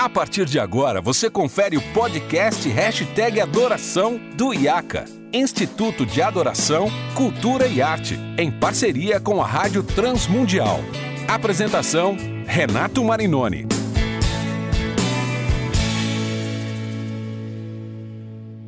A 0.00 0.08
partir 0.08 0.46
de 0.46 0.58
agora, 0.58 0.98
você 0.98 1.28
confere 1.28 1.76
o 1.76 1.82
podcast 1.92 2.66
Hashtag 2.66 3.38
Adoração 3.38 4.18
do 4.34 4.54
IACA, 4.54 5.04
Instituto 5.30 6.06
de 6.06 6.22
Adoração, 6.22 6.88
Cultura 7.14 7.66
e 7.66 7.82
Arte, 7.82 8.18
em 8.38 8.50
parceria 8.50 9.20
com 9.20 9.42
a 9.42 9.46
Rádio 9.46 9.82
Transmundial. 9.82 10.80
Apresentação, 11.28 12.16
Renato 12.46 13.04
Marinoni. 13.04 13.66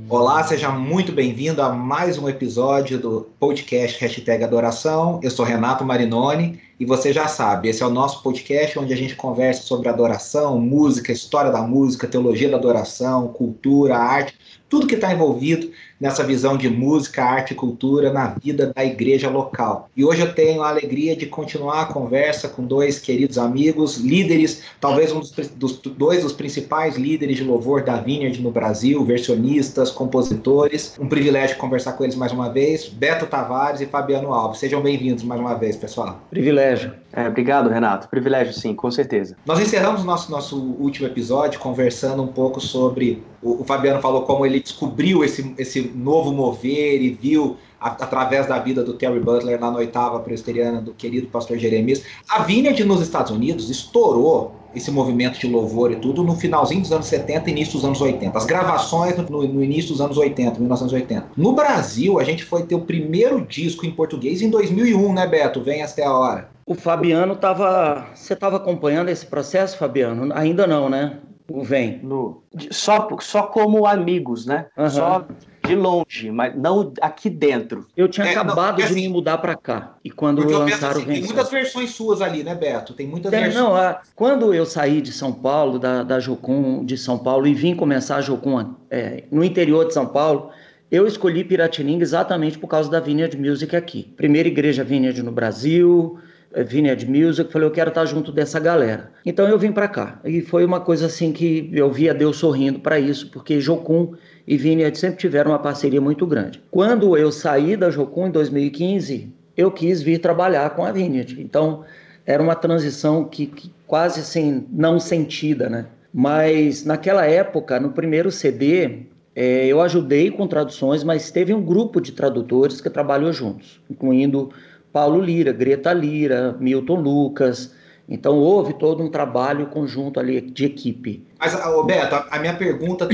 Olá, 0.07 0.45
seja 0.45 0.71
muito 0.71 1.13
bem-vindo 1.13 1.63
a 1.63 1.73
mais 1.73 2.19
um 2.19 2.29
episódio 2.29 2.99
do 2.99 3.23
podcast 3.41 3.99
Hashtag 3.99 4.45
Adoração. 4.45 5.19
Eu 5.23 5.31
sou 5.31 5.47
Renato 5.47 5.83
Marinoni 5.83 6.61
e 6.83 6.85
você 6.85 7.13
já 7.13 7.29
sabe, 7.29 7.69
esse 7.69 7.81
é 7.81 7.87
o 7.87 7.91
nosso 7.91 8.25
podcast 8.25 8.77
onde 8.77 8.93
a 8.93 8.97
gente 8.97 9.15
conversa 9.15 9.63
sobre 9.63 9.89
adoração, 9.89 10.59
música, 10.59 11.13
história 11.13 11.53
da 11.53 11.63
música, 11.63 12.09
teologia 12.09 12.51
da 12.51 12.57
adoração, 12.57 13.29
cultura, 13.29 13.97
arte, 13.97 14.35
tudo 14.69 14.87
que 14.87 14.95
está 14.95 15.13
envolvido 15.13 15.71
nessa 16.01 16.25
visão 16.25 16.57
de 16.57 16.67
música, 16.69 17.23
arte 17.23 17.53
e 17.53 17.55
cultura 17.55 18.11
na 18.11 18.35
vida 18.43 18.73
da 18.75 18.83
igreja 18.83 19.29
local. 19.29 19.91
E 19.95 20.03
hoje 20.03 20.23
eu 20.23 20.35
tenho 20.35 20.63
a 20.63 20.71
alegria 20.71 21.15
de 21.15 21.27
continuar 21.27 21.83
a 21.83 21.85
conversa 21.85 22.49
com 22.49 22.65
dois 22.65 22.99
queridos 22.99 23.37
amigos, 23.37 23.99
líderes, 23.99 24.63
talvez 24.81 25.13
um 25.13 25.21
dos, 25.21 25.31
dos 25.31 25.77
dois 25.77 26.23
dos 26.23 26.33
principais 26.33 26.97
líderes 26.97 27.37
de 27.37 27.45
louvor 27.45 27.85
da 27.85 27.99
Vineyard 27.99 28.43
no 28.43 28.51
Brasil, 28.51 29.05
versionistas, 29.05 29.91
compositores. 29.91 30.97
Um 30.99 31.07
privilégio 31.07 31.59
conversar 31.59 31.93
com 31.93 32.03
eles 32.03 32.17
mais 32.17 32.33
uma 32.33 32.49
vez, 32.49 32.89
Beto 32.89 33.27
Tavares 33.27 33.83
e 33.83 33.87
Fabiano 33.87 34.33
Alves. 34.33 34.59
Sejam 34.59 34.81
bem-vindos 34.81 35.23
mais 35.23 35.39
uma 35.39 35.55
vez, 35.55 35.77
pessoal. 35.77 36.19
Privilégio. 36.31 36.72
É, 37.13 37.29
obrigado, 37.29 37.69
Renato. 37.69 38.09
Privilégio, 38.09 38.53
sim, 38.53 38.75
com 38.75 38.91
certeza. 38.91 39.37
Nós 39.45 39.61
encerramos 39.61 40.05
nosso 40.05 40.31
nosso 40.31 40.57
último 40.57 41.07
episódio 41.07 41.61
conversando 41.61 42.23
um 42.23 42.29
pouco 42.29 42.61
sobre 42.61 43.23
o, 43.43 43.63
o 43.63 43.65
Fabiano 43.65 44.01
falou 44.01 44.23
como 44.23 44.47
ele 44.47 44.61
descobriu 44.61 45.25
esse, 45.25 45.55
esse 45.59 45.81
novo 45.95 46.33
mover 46.33 47.03
e 47.03 47.11
viu 47.11 47.57
a, 47.81 47.89
através 47.89 48.47
da 48.47 48.59
vida 48.59 48.83
do 48.83 48.95
Terry 48.95 49.21
Butler 49.21 49.61
lá 49.61 49.71
na 49.71 49.79
oitava 49.79 50.21
presbiteriana 50.21 50.81
do 50.81 50.95
querido 50.95 51.27
pastor 51.27 51.59
Jeremias. 51.59 52.03
A 52.29 52.43
Vineyard 52.43 52.83
nos 52.85 53.01
Estados 53.01 53.33
Unidos 53.33 53.69
estourou 53.69 54.55
esse 54.75 54.91
movimento 54.91 55.39
de 55.39 55.47
louvor 55.47 55.93
e 55.93 55.97
tudo 55.97 56.23
no 56.23 56.35
finalzinho 56.35 56.81
dos 56.81 56.93
anos 56.93 57.07
70 57.07 57.49
e 57.49 57.53
início 57.53 57.75
dos 57.75 57.85
anos 57.85 58.01
80. 58.01 58.37
As 58.37 58.47
gravações 58.47 59.17
no, 59.19 59.47
no, 59.47 59.63
início 59.63 59.91
dos 59.91 60.01
anos 60.01 60.17
80, 60.17 60.59
1980. 60.59 61.33
No 61.37 61.53
Brasil, 61.53 62.19
a 62.19 62.25
gente 62.25 62.45
foi 62.45 62.63
ter 62.63 62.75
o 62.75 62.81
primeiro 62.81 63.45
disco 63.45 63.85
em 63.85 63.91
português 63.91 64.41
em 64.41 64.49
2001, 64.49 65.13
né, 65.13 65.27
Beto? 65.27 65.61
Vem 65.63 65.83
até 65.83 66.05
a 66.05 66.13
hora. 66.13 66.52
O 66.67 66.75
Fabiano 66.75 67.35
estava. 67.35 68.07
Você 68.15 68.35
estava 68.35 68.57
acompanhando 68.57 69.09
esse 69.09 69.27
processo, 69.27 69.77
Fabiano? 69.77 70.33
Ainda 70.35 70.67
não, 70.67 70.89
né? 70.89 71.19
O 71.49 71.63
Vem. 71.63 72.01
No... 72.03 72.43
Só, 72.71 73.09
só 73.21 73.43
como 73.43 73.87
amigos, 73.87 74.47
né? 74.47 74.67
Uhum. 74.77 74.91
Só 74.91 75.27
de 75.67 75.77
longe, 75.77 76.31
mas 76.31 76.57
não 76.57 76.93
aqui 77.01 77.31
dentro. 77.31 77.87
Eu 77.97 78.09
tinha 78.09 78.27
é, 78.27 78.31
acabado 78.31 78.71
não, 78.71 78.77
de 78.77 78.83
assim, 78.85 78.95
me 78.95 79.09
mudar 79.09 79.39
para 79.39 79.55
cá. 79.55 79.95
E 80.05 80.11
quando 80.11 80.45
lançaram 80.45 81.01
assim, 81.01 81.03
o 81.03 81.07
Tem 81.07 81.23
muitas 81.23 81.51
versões 81.51 81.91
suas 81.91 82.21
ali, 82.21 82.43
né, 82.43 82.55
Beto? 82.55 82.95
Tem 82.95 83.07
muitas 83.07 83.31
tem, 83.31 83.43
versões. 83.43 83.63
Não, 83.63 83.77
a, 83.77 84.01
quando 84.15 84.53
eu 84.53 84.67
saí 84.67 85.01
de 85.01 85.13
São 85.13 85.33
Paulo, 85.33 85.79
da, 85.79 86.03
da 86.03 86.19
Jocum 86.19 86.85
de 86.85 86.97
São 86.99 87.19
Paulo, 87.19 87.47
e 87.47 87.55
vim 87.55 87.77
começar 87.77 88.17
a 88.17 88.21
Jocum 88.21 88.75
é, 88.91 89.25
no 89.31 89.45
interior 89.45 89.87
de 89.87 89.95
São 89.95 90.07
Paulo, 90.07 90.51
eu 90.91 91.07
escolhi 91.07 91.45
Piratininga 91.45 92.03
exatamente 92.03 92.59
por 92.59 92.67
causa 92.67 92.91
da 92.91 93.01
Vineyard 93.01 93.37
Music 93.39 93.75
aqui. 93.75 94.13
Primeira 94.17 94.49
igreja 94.49 94.83
Vineyard 94.83 95.23
no 95.23 95.33
Brasil, 95.33 96.19
Vineyard 96.57 97.09
Music, 97.09 97.51
falei, 97.51 97.67
eu 97.69 97.73
quero 97.73 97.89
estar 97.89 98.05
junto 98.05 98.31
dessa 98.31 98.61
galera. 98.61 99.11
Então 99.25 99.49
eu 99.49 99.59
vim 99.59 99.73
para 99.73 99.89
cá. 99.89 100.21
E 100.25 100.41
foi 100.41 100.65
uma 100.65 100.81
coisa 100.81 101.07
assim 101.07 101.33
que 101.33 101.71
eu 101.73 101.91
via 101.91 102.13
Deus 102.13 102.37
sorrindo 102.37 102.81
para 102.81 102.99
isso, 102.99 103.31
porque 103.31 103.61
Jocum 103.61 104.15
e 104.47 104.57
Vineyard 104.57 104.97
sempre 104.99 105.19
tiveram 105.19 105.53
uma 105.53 105.59
parceria 105.59 106.01
muito 106.01 106.27
grande. 106.27 106.63
Quando 106.71 107.17
eu 107.17 107.33
saí 107.33 107.77
da 107.77 107.91
Jocum 107.91 108.27
em 108.27 108.31
2015, 108.31 109.33
eu 109.57 109.71
quis 109.71 110.03
vir 110.03 110.19
trabalhar 110.19 110.71
com 110.71 110.85
a 110.85 110.93
Vineyard. 110.93 111.41
Então, 111.41 111.85
era 112.27 112.43
uma 112.43 112.55
transição 112.55 113.25
que, 113.25 113.47
que 113.47 113.71
quase 113.87 114.21
assim, 114.21 114.67
não 114.71 114.99
sentida, 114.99 115.69
né? 115.69 115.87
Mas 116.13 116.85
naquela 116.85 117.25
época, 117.27 117.81
no 117.81 117.91
primeiro 117.91 118.31
CD, 118.31 119.07
é, 119.35 119.67
eu 119.67 119.81
ajudei 119.81 120.31
com 120.31 120.47
traduções, 120.47 121.03
mas 121.03 121.31
teve 121.31 121.55
um 121.55 121.63
grupo 121.63 122.01
de 122.01 122.13
tradutores 122.13 122.81
que 122.81 122.91
trabalhou 122.91 123.33
juntos, 123.33 123.81
incluindo 123.91 124.51
Paulo 124.93 125.21
Lira, 125.21 125.53
Greta 125.53 125.93
Lira, 125.93 126.57
Milton 126.61 126.97
Lucas, 126.97 127.73
então 128.09 128.37
houve 128.37 128.75
todo 128.75 129.03
um 129.03 129.09
trabalho 129.09 129.69
conjunto 129.69 130.19
ali 130.21 130.41
de 130.41 130.67
equipe. 130.67 131.27
Mas, 131.39 131.55
Roberto, 131.55 132.25
a 132.31 132.39
minha 132.39 132.55
pergunta, 132.55 133.09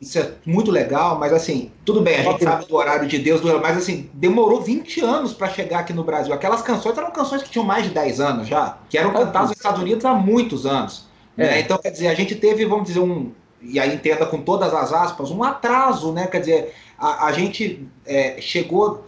isso 0.00 0.18
é 0.18 0.30
muito 0.44 0.70
legal, 0.70 1.18
mas 1.18 1.32
assim, 1.32 1.70
tudo 1.84 2.00
bem, 2.00 2.16
a 2.16 2.22
gente 2.22 2.44
sabe 2.44 2.66
do 2.66 2.74
horário 2.76 3.08
de 3.08 3.18
Deus, 3.18 3.40
mas 3.60 3.76
assim, 3.76 4.10
demorou 4.12 4.60
20 4.60 5.00
anos 5.00 5.32
para 5.32 5.48
chegar 5.48 5.80
aqui 5.80 5.92
no 5.92 6.04
Brasil. 6.04 6.34
Aquelas 6.34 6.60
canções 6.60 6.98
eram 6.98 7.10
canções 7.10 7.42
que 7.42 7.50
tinham 7.50 7.64
mais 7.64 7.84
de 7.84 7.90
10 7.90 8.20
anos 8.20 8.48
já, 8.48 8.78
que 8.90 8.98
eram 8.98 9.12
cantadas 9.12 9.48
nos 9.48 9.56
Estados 9.56 9.80
Unidos 9.80 10.04
há 10.04 10.12
muitos 10.12 10.66
anos. 10.66 11.08
Né? 11.36 11.46
É. 11.46 11.50
Né? 11.52 11.60
Então, 11.60 11.78
quer 11.78 11.90
dizer, 11.90 12.08
a 12.08 12.14
gente 12.14 12.34
teve, 12.34 12.66
vamos 12.66 12.88
dizer, 12.88 13.00
um, 13.00 13.32
e 13.62 13.78
aí 13.78 13.94
entenda 13.94 14.26
com 14.26 14.42
todas 14.42 14.74
as 14.74 14.92
aspas, 14.92 15.30
um 15.30 15.42
atraso, 15.42 16.12
né? 16.12 16.26
Quer 16.26 16.40
dizer, 16.40 16.74
a, 16.98 17.26
a 17.26 17.32
gente 17.32 17.86
é, 18.04 18.40
chegou 18.40 19.04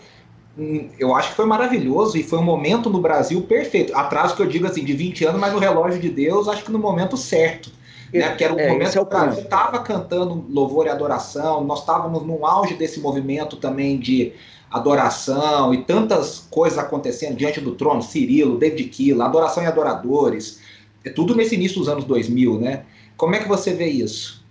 eu 0.99 1.15
acho 1.15 1.31
que 1.31 1.37
foi 1.37 1.47
maravilhoso 1.47 2.17
e 2.17 2.23
foi 2.23 2.39
um 2.39 2.45
momento 2.45 2.89
no 2.89 3.01
Brasil 3.01 3.43
perfeito. 3.43 3.95
Atraso 3.97 4.37
que 4.37 4.43
eu 4.43 4.47
digo 4.47 4.67
assim, 4.67 4.85
de 4.85 4.93
20 4.93 5.25
anos, 5.25 5.41
mas 5.41 5.53
no 5.53 5.59
relógio 5.59 6.01
de 6.01 6.09
Deus, 6.09 6.49
acho 6.49 6.65
que 6.65 6.71
no 6.71 6.79
momento 6.79 7.17
certo. 7.17 7.71
Né? 8.13 8.29
Porque 8.29 8.45
era 8.45 8.55
o 8.55 8.61
é, 8.61 8.69
momento 8.69 8.91
é 8.91 8.93
que 8.93 8.99
o 8.99 9.05
Brasil 9.05 9.43
estava 9.43 9.81
cantando 9.81 10.45
louvor 10.49 10.87
e 10.87 10.91
adoração, 10.91 11.65
nós 11.65 11.81
estávamos 11.81 12.23
no 12.25 12.47
auge 12.47 12.75
desse 12.75 13.01
movimento 13.01 13.57
também 13.57 13.99
de 13.99 14.33
adoração 14.71 15.75
e 15.75 15.83
tantas 15.83 16.47
coisas 16.51 16.79
acontecendo 16.79 17.37
diante 17.37 17.61
do 17.61 17.75
trono, 17.75 18.03
Cirilo, 18.03 18.59
David 18.59 18.85
Killa, 18.91 19.25
adoração 19.25 19.63
e 19.63 19.67
adoradores, 19.67 20.61
é 21.05 21.11
tudo 21.11 21.35
nesse 21.35 21.55
início 21.55 21.79
dos 21.79 21.89
anos 21.89 22.05
2000, 22.05 22.61
né? 22.61 22.85
Como 23.17 23.35
é 23.35 23.39
que 23.39 23.49
você 23.49 23.73
vê 23.73 23.87
isso? 23.87 24.45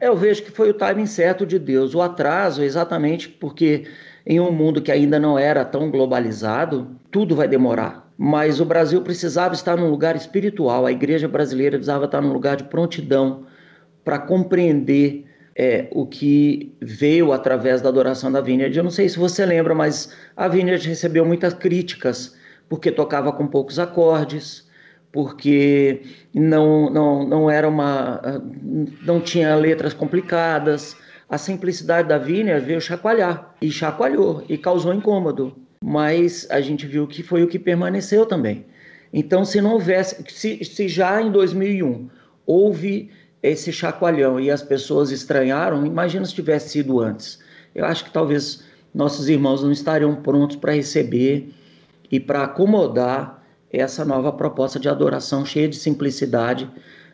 Eu 0.00 0.16
vejo 0.16 0.42
que 0.42 0.50
foi 0.50 0.70
o 0.70 0.74
timing 0.74 1.06
certo 1.06 1.46
de 1.46 1.58
Deus. 1.58 1.94
O 1.94 2.02
atraso, 2.02 2.62
exatamente 2.62 3.28
porque 3.28 3.86
em 4.26 4.40
um 4.40 4.50
mundo 4.50 4.80
que 4.80 4.90
ainda 4.90 5.18
não 5.18 5.38
era 5.38 5.64
tão 5.64 5.90
globalizado, 5.90 6.88
tudo 7.10 7.36
vai 7.36 7.46
demorar. 7.46 8.10
Mas 8.16 8.60
o 8.60 8.64
Brasil 8.64 9.02
precisava 9.02 9.54
estar 9.54 9.76
num 9.76 9.90
lugar 9.90 10.16
espiritual, 10.16 10.86
a 10.86 10.92
igreja 10.92 11.28
brasileira 11.28 11.76
precisava 11.76 12.04
estar 12.06 12.20
num 12.20 12.32
lugar 12.32 12.56
de 12.56 12.64
prontidão 12.64 13.44
para 14.04 14.18
compreender 14.18 15.26
é, 15.56 15.88
o 15.90 16.06
que 16.06 16.74
veio 16.80 17.32
através 17.32 17.80
da 17.80 17.88
adoração 17.88 18.30
da 18.30 18.40
Vineyard. 18.40 18.76
Eu 18.76 18.84
não 18.84 18.90
sei 18.90 19.08
se 19.08 19.18
você 19.18 19.44
lembra, 19.44 19.74
mas 19.74 20.14
a 20.36 20.48
Vineyard 20.48 20.86
recebeu 20.86 21.24
muitas 21.24 21.54
críticas 21.54 22.36
porque 22.68 22.90
tocava 22.90 23.32
com 23.32 23.46
poucos 23.46 23.78
acordes, 23.78 24.68
porque 25.12 26.02
não, 26.34 26.90
não, 26.90 27.26
não 27.26 27.50
era 27.50 27.68
uma. 27.68 28.20
não 29.02 29.20
tinha 29.20 29.54
letras 29.54 29.94
complicadas 29.94 30.96
a 31.28 31.38
simplicidade 31.38 32.08
da 32.08 32.18
Viner 32.18 32.60
veio 32.60 32.80
chacoalhar, 32.80 33.54
e 33.60 33.70
chacoalhou, 33.70 34.44
e 34.48 34.58
causou 34.58 34.92
incômodo. 34.92 35.56
Mas 35.82 36.46
a 36.50 36.60
gente 36.60 36.86
viu 36.86 37.06
que 37.06 37.22
foi 37.22 37.42
o 37.42 37.48
que 37.48 37.58
permaneceu 37.58 38.26
também. 38.26 38.64
Então, 39.12 39.44
se 39.44 39.60
não 39.60 39.74
houvesse, 39.74 40.24
se, 40.28 40.64
se 40.64 40.88
já 40.88 41.22
em 41.22 41.30
2001 41.30 42.08
houve 42.46 43.10
esse 43.42 43.70
chacoalhão 43.72 44.40
e 44.40 44.50
as 44.50 44.62
pessoas 44.62 45.10
estranharam, 45.10 45.84
imagina 45.86 46.24
se 46.24 46.34
tivesse 46.34 46.70
sido 46.70 47.00
antes. 47.00 47.38
Eu 47.74 47.84
acho 47.84 48.04
que 48.04 48.10
talvez 48.10 48.64
nossos 48.94 49.28
irmãos 49.28 49.62
não 49.62 49.70
estariam 49.70 50.14
prontos 50.16 50.56
para 50.56 50.72
receber 50.72 51.52
e 52.10 52.18
para 52.18 52.44
acomodar 52.44 53.44
essa 53.70 54.04
nova 54.04 54.32
proposta 54.32 54.78
de 54.78 54.88
adoração 54.88 55.44
cheia 55.44 55.68
de 55.68 55.76
simplicidade, 55.76 56.70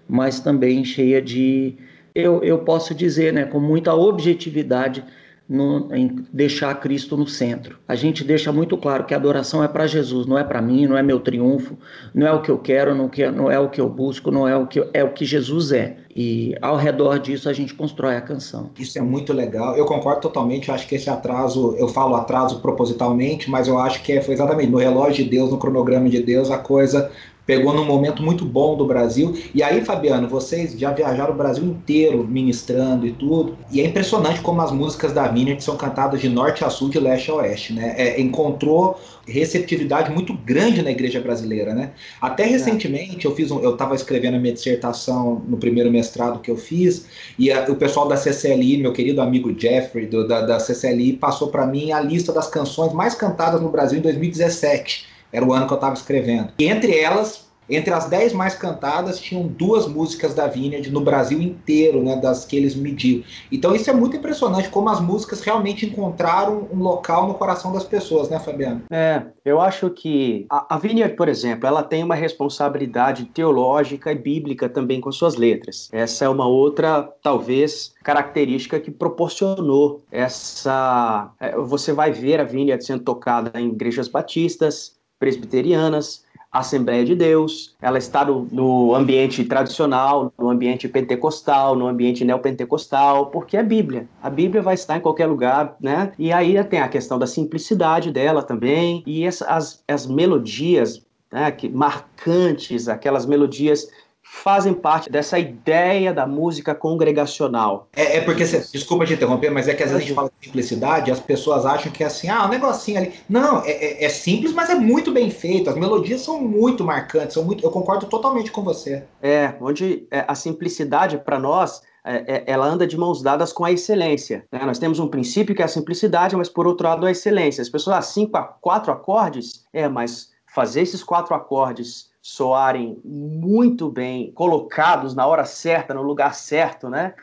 mas 0.09 0.41
também 0.41 0.85
cheia 0.85 1.21
de 1.21 1.75
eu, 2.15 2.43
eu 2.43 2.59
posso 2.59 2.95
dizer 2.95 3.33
né, 3.33 3.45
com 3.45 3.61
muita 3.61 3.95
objetividade 3.95 5.05
no, 5.51 5.93
em 5.93 6.25
deixar 6.33 6.73
Cristo 6.77 7.17
no 7.17 7.27
centro. 7.27 7.77
A 7.89 7.97
gente 7.97 8.23
deixa 8.23 8.53
muito 8.53 8.77
claro 8.77 9.05
que 9.05 9.13
a 9.13 9.17
adoração 9.17 9.65
é 9.65 9.67
para 9.67 9.85
Jesus, 9.85 10.25
não 10.25 10.39
é 10.39 10.45
para 10.45 10.63
mim, 10.63 10.87
não 10.87 10.97
é 10.97 11.03
meu 11.03 11.19
triunfo, 11.19 11.77
não 12.15 12.25
é 12.25 12.33
o 12.33 12.41
que 12.41 12.53
eu 12.53 12.59
quero, 12.59 12.95
não, 12.95 13.09
que, 13.09 13.29
não 13.29 13.51
é 13.51 13.59
o 13.59 13.69
que 13.69 13.81
eu 13.81 13.89
busco, 13.89 14.31
não 14.31 14.47
é 14.47 14.57
o 14.57 14.69
que 14.69 14.81
é 14.95 15.03
o 15.03 15.13
que 15.13 15.25
Jesus 15.25 15.73
é. 15.73 15.97
E 16.15 16.55
ao 16.63 16.77
redor 16.77 17.19
disso 17.19 17.49
a 17.49 17.53
gente 17.53 17.75
constrói 17.75 18.17
a 18.17 18.21
canção. 18.21 18.71
Isso 18.79 18.97
é 18.97 19.03
muito 19.03 19.33
legal. 19.33 19.77
Eu 19.77 19.87
concordo 19.87 20.21
totalmente. 20.21 20.69
Eu 20.69 20.75
acho 20.77 20.87
que 20.87 20.95
esse 20.95 21.11
atraso, 21.11 21.75
eu 21.77 21.89
falo 21.89 22.15
atraso 22.15 22.61
propositalmente, 22.61 23.51
mas 23.51 23.67
eu 23.67 23.77
acho 23.77 24.05
que 24.05 24.13
é, 24.13 24.21
foi 24.21 24.35
exatamente 24.35 24.71
no 24.71 24.79
relógio 24.79 25.25
de 25.25 25.31
Deus, 25.31 25.51
no 25.51 25.59
cronograma 25.59 26.09
de 26.09 26.23
Deus, 26.23 26.49
a 26.53 26.59
coisa 26.59 27.11
pegou 27.51 27.75
num 27.75 27.85
momento 27.85 28.23
muito 28.23 28.45
bom 28.45 28.77
do 28.77 28.87
Brasil. 28.87 29.37
E 29.53 29.61
aí, 29.61 29.85
Fabiano, 29.85 30.29
vocês 30.29 30.79
já 30.79 30.93
viajaram 30.93 31.35
o 31.35 31.37
Brasil 31.37 31.65
inteiro 31.65 32.25
ministrando 32.25 33.05
e 33.05 33.11
tudo. 33.11 33.59
E 33.73 33.81
é 33.81 33.85
impressionante 33.85 34.41
como 34.41 34.61
as 34.61 34.71
músicas 34.71 35.13
da 35.13 35.27
Vineyard 35.27 35.61
são 35.61 35.77
cantadas 35.77 36.21
de 36.21 36.29
norte 36.29 36.65
a 36.65 36.71
sul, 36.71 36.89
de 36.89 37.01
leste 37.01 37.29
a 37.29 37.35
oeste, 37.35 37.73
né? 37.73 37.93
É, 37.99 38.21
encontrou 38.21 39.01
receptividade 39.27 40.13
muito 40.13 40.33
grande 40.33 40.81
na 40.81 40.93
igreja 40.93 41.21
brasileira, 41.21 41.75
né? 41.75 41.91
Até 42.21 42.45
é. 42.45 42.47
recentemente 42.47 43.25
eu 43.25 43.35
fiz 43.35 43.51
um, 43.51 43.59
eu 43.61 43.73
estava 43.73 43.97
escrevendo 43.97 44.37
a 44.37 44.39
minha 44.39 44.55
dissertação 44.55 45.43
no 45.49 45.57
primeiro 45.57 45.91
mestrado 45.91 46.39
que 46.39 46.53
eu 46.53 46.57
fiz 46.57 47.07
e 47.37 47.51
a, 47.51 47.65
o 47.65 47.75
pessoal 47.75 48.07
da 48.07 48.17
CCLI, 48.17 48.79
meu 48.79 48.93
querido 48.93 49.21
amigo 49.21 49.53
Jeffrey 49.59 50.07
do, 50.07 50.27
da, 50.27 50.43
da 50.43 50.61
CCLI, 50.61 51.15
passou 51.15 51.49
para 51.49 51.67
mim 51.67 51.91
a 51.91 52.01
lista 52.01 52.33
das 52.33 52.47
canções 52.47 52.93
mais 52.93 53.17
cantadas 53.17 53.61
no 53.61 53.71
Brasil 53.71 53.99
em 53.99 54.03
2017. 54.03 55.11
Era 55.33 55.45
o 55.45 55.53
ano 55.53 55.67
que 55.67 55.73
eu 55.73 55.77
estava 55.77 55.95
escrevendo. 55.95 56.53
E 56.59 56.67
entre 56.67 56.99
elas, 56.99 57.51
entre 57.71 57.95
as 57.95 58.07
dez 58.07 58.33
mais 58.33 58.55
cantadas, 58.55 59.21
tinham 59.21 59.47
duas 59.47 59.87
músicas 59.87 60.35
da 60.35 60.49
Vineyard 60.49 60.91
no 60.91 61.01
Brasil 61.01 61.41
inteiro, 61.41 62.03
né, 62.03 62.17
das 62.17 62.45
que 62.45 62.57
eles 62.57 62.75
mediam. 62.75 63.23
Então 63.51 63.75
isso 63.75 63.89
é 63.89 63.93
muito 63.93 64.17
impressionante, 64.17 64.69
como 64.69 64.89
as 64.89 65.01
músicas 65.01 65.41
realmente 65.41 65.87
encontraram 65.87 66.69
um 66.73 66.79
local 66.79 67.29
no 67.29 67.35
coração 67.35 67.73
das 67.73 67.85
pessoas, 67.85 68.29
né, 68.29 68.41
Fabiano? 68.41 68.83
É, 68.91 69.23
eu 69.45 69.61
acho 69.61 69.89
que 69.91 70.47
a, 70.51 70.75
a 70.75 70.79
Vineyard, 70.79 71.15
por 71.15 71.29
exemplo, 71.29 71.67
ela 71.67 71.83
tem 71.83 72.03
uma 72.03 72.17
responsabilidade 72.17 73.27
teológica 73.27 74.11
e 74.11 74.17
bíblica 74.17 74.69
também 74.69 75.01
com 75.01 75.13
suas 75.13 75.37
letras. 75.37 75.89
Essa 75.93 76.25
é 76.25 76.29
uma 76.29 76.49
outra, 76.49 77.09
talvez, 77.23 77.95
característica 78.03 78.81
que 78.81 78.91
proporcionou 78.91 80.03
essa. 80.11 81.31
É, 81.39 81.57
você 81.57 81.93
vai 81.93 82.11
ver 82.11 82.41
a 82.41 82.45
Vineyard 82.45 82.85
sendo 82.85 83.05
tocada 83.05 83.61
em 83.61 83.69
igrejas 83.69 84.09
batistas, 84.09 84.99
presbiterianas, 85.21 86.25
Assembleia 86.53 87.05
de 87.05 87.15
Deus, 87.15 87.77
ela 87.81 87.97
está 87.97 88.25
no, 88.25 88.49
no, 88.51 88.93
ambiente 88.93 89.45
tradicional, 89.45 90.33
no 90.37 90.51
ambiente 90.51 90.89
pentecostal, 90.89 91.77
no 91.77 91.87
ambiente 91.87 92.25
neopentecostal, 92.25 93.27
porque 93.27 93.57
é 93.57 93.63
Bíblia. 93.63 94.09
A 94.21 94.29
Bíblia 94.29 94.61
vai 94.61 94.75
estar 94.75 94.97
em 94.97 95.01
qualquer 95.01 95.27
lugar, 95.27 95.77
né? 95.81 96.13
E 96.19 96.33
aí 96.33 96.63
tem 96.65 96.81
a 96.81 96.89
questão 96.89 97.21
da 97.21 97.27
simplicidade 97.27 98.11
dela 98.11 98.43
também, 98.43 99.05
e 99.07 99.25
essa, 99.25 99.47
as, 99.47 99.85
as 99.87 100.09
melodias 100.09 101.01
né, 101.33 101.53
que, 101.53 101.69
marcantes, 101.69 102.89
aquelas 102.89 103.27
melodias 103.27 103.89
fazem 104.33 104.73
parte 104.73 105.11
dessa 105.11 105.39
ideia 105.41 106.15
da 106.15 106.25
música 106.25 106.73
congregacional. 106.73 107.89
É, 107.95 108.19
é 108.19 108.21
porque, 108.21 108.47
cê, 108.47 108.65
desculpa 108.73 109.05
te 109.05 109.15
interromper, 109.15 109.51
mas 109.51 109.67
é 109.67 109.75
que 109.75 109.83
às 109.83 109.91
vezes 109.91 110.05
a 110.05 110.07
gente 110.07 110.15
fala 110.15 110.31
de 110.39 110.47
simplicidade, 110.47 111.11
as 111.11 111.19
pessoas 111.19 111.67
acham 111.67 111.91
que 111.91 112.05
é 112.05 112.07
assim, 112.07 112.29
ah, 112.29 112.47
um 112.47 112.49
negocinho 112.49 112.99
ali. 112.99 113.13
Não, 113.29 113.63
é, 113.65 113.71
é, 113.73 114.05
é, 114.05 114.09
simples, 114.09 114.53
mas 114.53 114.71
é 114.71 114.77
muito 114.77 115.13
bem 115.13 115.31
feito. 115.31 115.69
As 115.69 115.75
melodias 115.75 116.21
são 116.21 116.41
muito 116.41 116.85
marcantes, 116.85 117.35
são 117.35 117.45
muito. 117.45 117.65
Eu 117.65 117.73
concordo 117.73 118.07
totalmente 118.07 118.53
com 118.53 118.63
você. 118.63 119.03
É, 119.21 119.55
onde 119.61 120.07
é, 120.13 120.25
a 120.27 120.35
simplicidade 120.37 121.19
para 121.19 121.39
nós 121.39 121.83
é, 122.05 122.45
ela 122.47 122.67
anda 122.67 122.87
de 122.87 122.97
mãos 122.97 123.21
dadas 123.23 123.53
com 123.53 123.65
a 123.65 123.73
excelência. 123.73 124.47
Né? 124.51 124.61
Nós 124.65 124.79
temos 124.79 125.01
um 125.01 125.09
princípio 125.09 125.57
que 125.57 125.61
é 125.61 125.65
a 125.65 125.69
simplicidade, 125.69 126.37
mas 126.37 126.49
por 126.49 126.69
outro 126.69 126.87
lado 126.87 127.05
a 127.05 127.11
excelência. 127.11 127.63
As 127.63 127.69
pessoas, 127.69 127.97
ah, 127.97 128.03
cinco, 128.03 128.39
quatro 128.61 128.93
acordes, 128.93 129.65
é, 129.73 129.89
mas 129.89 130.31
fazer 130.47 130.83
esses 130.83 131.03
quatro 131.03 131.35
acordes 131.35 132.10
soarem 132.23 133.01
muito 133.05 133.91
bem 133.91 134.31
colocados 134.33 135.15
na 135.15 135.27
hora 135.27 135.45
certa, 135.45 135.95
no 135.95 136.03
lugar 136.03 136.35
certo, 136.35 136.89
né? 136.89 137.15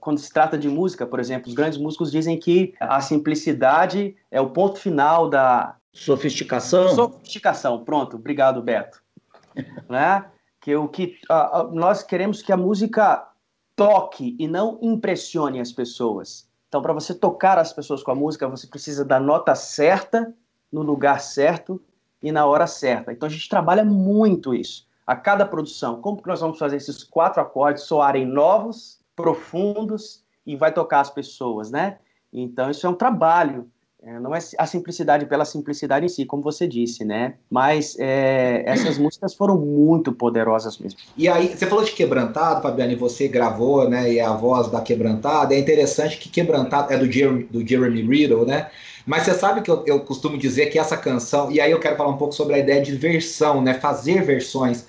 Quando 0.00 0.18
se 0.18 0.32
trata 0.32 0.56
de 0.56 0.68
música, 0.68 1.06
por 1.06 1.20
exemplo, 1.20 1.48
os 1.48 1.54
grandes 1.54 1.78
músicos 1.78 2.10
dizem 2.10 2.38
que 2.38 2.74
a 2.80 3.00
simplicidade 3.00 4.16
é 4.30 4.40
o 4.40 4.50
ponto 4.50 4.78
final 4.78 5.28
da 5.28 5.76
sofisticação. 5.92 6.88
Sofisticação, 6.88 7.84
pronto, 7.84 8.16
obrigado, 8.16 8.62
Beto. 8.62 9.02
né? 9.88 10.24
Que 10.60 10.74
o 10.74 10.88
que 10.88 11.18
uh, 11.30 11.74
nós 11.74 12.02
queremos 12.02 12.42
que 12.42 12.52
a 12.52 12.56
música 12.56 13.28
toque 13.76 14.34
e 14.38 14.48
não 14.48 14.78
impressione 14.80 15.60
as 15.60 15.70
pessoas. 15.70 16.48
Então, 16.68 16.80
para 16.80 16.94
você 16.94 17.14
tocar 17.14 17.58
as 17.58 17.72
pessoas 17.72 18.02
com 18.02 18.10
a 18.10 18.14
música, 18.14 18.48
você 18.48 18.66
precisa 18.66 19.04
da 19.04 19.20
nota 19.20 19.54
certa, 19.54 20.34
no 20.72 20.82
lugar 20.82 21.20
certo 21.20 21.80
e 22.22 22.32
na 22.32 22.46
hora 22.46 22.66
certa. 22.66 23.12
Então 23.12 23.28
a 23.28 23.30
gente 23.30 23.48
trabalha 23.48 23.84
muito 23.84 24.54
isso. 24.54 24.86
A 25.06 25.14
cada 25.14 25.46
produção, 25.46 26.00
como 26.00 26.20
que 26.20 26.28
nós 26.28 26.40
vamos 26.40 26.58
fazer 26.58 26.76
esses 26.76 27.04
quatro 27.04 27.40
acordes 27.40 27.84
soarem 27.84 28.26
novos, 28.26 29.00
profundos 29.14 30.24
e 30.44 30.56
vai 30.56 30.72
tocar 30.72 31.00
as 31.00 31.10
pessoas, 31.10 31.70
né? 31.70 31.98
Então 32.32 32.70
isso 32.70 32.86
é 32.86 32.90
um 32.90 32.94
trabalho. 32.94 33.70
É, 34.02 34.20
não 34.20 34.34
é 34.34 34.38
a 34.58 34.66
simplicidade 34.66 35.26
pela 35.26 35.44
simplicidade 35.44 36.06
em 36.06 36.08
si, 36.08 36.24
como 36.24 36.42
você 36.42 36.68
disse, 36.68 37.04
né? 37.04 37.34
Mas 37.50 37.96
é, 37.98 38.62
essas 38.66 38.98
músicas 38.98 39.34
foram 39.34 39.58
muito 39.58 40.12
poderosas 40.12 40.78
mesmo. 40.78 41.00
E 41.16 41.26
aí, 41.28 41.56
você 41.56 41.66
falou 41.66 41.82
de 41.82 41.92
Quebrantado, 41.92 42.62
Fabiane, 42.62 42.94
você 42.94 43.26
gravou, 43.26 43.88
né? 43.88 44.12
E 44.12 44.20
a 44.20 44.32
voz 44.32 44.70
da 44.70 44.80
Quebrantado. 44.80 45.52
É 45.54 45.58
interessante 45.58 46.18
que 46.18 46.28
Quebrantado 46.28 46.92
é 46.92 46.98
do 46.98 47.10
Jeremy, 47.10 47.44
do 47.44 47.66
Jeremy 47.66 48.02
Riddle, 48.02 48.46
né? 48.46 48.70
Mas 49.06 49.22
você 49.22 49.34
sabe 49.34 49.62
que 49.62 49.70
eu, 49.70 49.82
eu 49.86 50.00
costumo 50.00 50.36
dizer 50.36 50.66
que 50.66 50.78
essa 50.78 50.96
canção, 50.96 51.50
e 51.50 51.60
aí 51.60 51.70
eu 51.70 51.80
quero 51.80 51.96
falar 51.96 52.10
um 52.10 52.18
pouco 52.18 52.34
sobre 52.34 52.54
a 52.54 52.58
ideia 52.58 52.82
de 52.82 52.94
versão, 52.94 53.62
né? 53.62 53.74
Fazer 53.74 54.22
versões. 54.22 54.86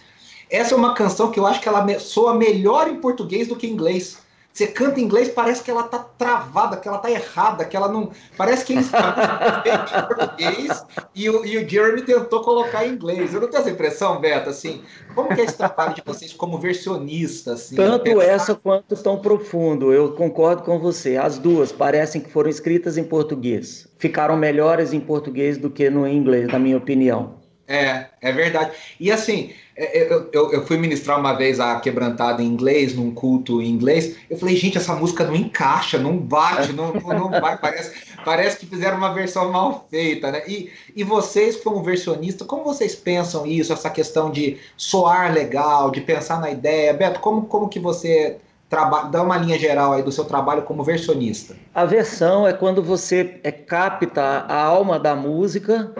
Essa 0.50 0.75
é 0.75 0.77
uma 0.77 0.94
canção 0.94 1.31
que 1.31 1.39
eu 1.39 1.45
acho 1.45 1.62
que 1.62 1.69
ela 1.69 2.00
soa 2.00 2.33
melhor 2.33 2.88
em 2.88 3.00
português 3.00 3.48
do 3.48 3.56
que 3.56 3.68
em 3.68 3.71
inglês. 3.71 4.26
Você 4.57 4.65
canta 4.65 5.00
em 5.00 5.04
inglês, 5.04 5.30
parece 5.30 5.62
que 5.62 5.69
ela 5.69 5.83
tá 5.83 6.00
travada, 6.00 6.77
que 6.77 6.88
ela 6.88 6.98
tá 6.98 7.12
errada, 7.12 7.63
que 7.63 7.77
ela 7.77 7.88
não. 7.88 8.09
Parece 8.36 8.65
que 8.65 8.74
eles 8.74 8.88
em 8.88 10.07
português 10.07 10.83
e 11.13 11.30
o, 11.30 11.45
e 11.45 11.59
o 11.59 11.69
Jeremy 11.69 12.01
tentou 12.01 12.42
colocar 12.42 12.83
em 12.83 12.94
inglês. 12.94 13.36
Eu 13.36 13.42
não 13.42 13.50
tenho 13.50 13.62
essa 13.62 13.69
impressão, 13.69 14.19
Beto, 14.19 14.50
assim. 14.50 14.81
Como 15.13 15.30
que 15.30 15.42
é 15.42 15.44
esse 15.44 15.56
trabalho 15.56 15.94
de 15.94 16.01
vocês 16.04 16.33
como 16.33 16.57
versionista? 16.57 17.54
Assim, 17.54 17.75
Tanto 17.75 18.19
essa 18.19 18.56
quanto 18.56 18.95
tão 18.95 19.19
profundo. 19.19 19.94
Eu 19.94 20.13
concordo 20.13 20.63
com 20.63 20.80
você. 20.80 21.18
As 21.18 21.38
duas 21.38 21.71
parecem 21.71 22.19
que 22.19 22.31
foram 22.31 22.50
escritas 22.50 22.98
em 22.98 23.04
português. 23.04 23.88
Ficaram 24.00 24.36
melhores 24.36 24.92
em 24.92 25.00
português 25.00 25.59
do 25.59 25.69
que 25.69 25.88
no 25.88 26.07
inglês, 26.07 26.48
na 26.48 26.57
minha 26.57 26.77
opinião. 26.77 27.36
É, 27.67 28.05
é 28.21 28.31
verdade. 28.31 28.71
E 28.97 29.11
assim, 29.11 29.51
é, 29.75 29.99
é, 29.99 30.11
eu, 30.11 30.29
eu, 30.31 30.53
eu, 30.53 30.65
fui 30.65 30.77
ministrar 30.77 31.19
uma 31.19 31.33
vez 31.33 31.59
a 31.59 31.79
quebrantada 31.79 32.41
em 32.41 32.45
inglês, 32.45 32.95
num 32.95 33.13
culto 33.13 33.61
em 33.61 33.69
inglês. 33.69 34.15
Eu 34.29 34.37
falei, 34.37 34.55
gente, 34.55 34.77
essa 34.77 34.95
música 34.95 35.25
não 35.25 35.35
encaixa, 35.35 35.97
não 35.97 36.17
bate, 36.17 36.71
não, 36.71 36.93
não 36.93 37.29
vai. 37.29 37.57
Parece, 37.57 37.93
parece 38.23 38.57
que 38.57 38.65
fizeram 38.65 38.97
uma 38.97 39.13
versão 39.13 39.51
mal 39.51 39.85
feita, 39.91 40.31
né? 40.31 40.43
E, 40.47 40.71
e 40.95 41.03
vocês, 41.03 41.57
como 41.57 41.83
versionista, 41.83 42.45
como 42.45 42.63
vocês 42.63 42.95
pensam 42.95 43.45
isso, 43.45 43.73
essa 43.73 43.89
questão 43.89 44.31
de 44.31 44.57
soar 44.77 45.33
legal, 45.33 45.91
de 45.91 45.99
pensar 45.99 46.39
na 46.39 46.49
ideia? 46.49 46.93
Beto, 46.93 47.19
como, 47.19 47.43
como 47.47 47.67
que 47.67 47.79
você 47.79 48.37
trabalha, 48.69 49.09
dá 49.09 49.21
uma 49.21 49.37
linha 49.37 49.57
geral 49.57 49.93
aí 49.93 50.03
do 50.03 50.11
seu 50.11 50.25
trabalho 50.25 50.63
como 50.63 50.83
versionista? 50.83 51.55
A 51.73 51.85
versão 51.85 52.47
é 52.47 52.53
quando 52.53 52.81
você 52.81 53.39
é, 53.43 53.51
capta 53.51 54.21
a 54.21 54.61
alma 54.61 54.99
da 54.99 55.15
música 55.15 55.91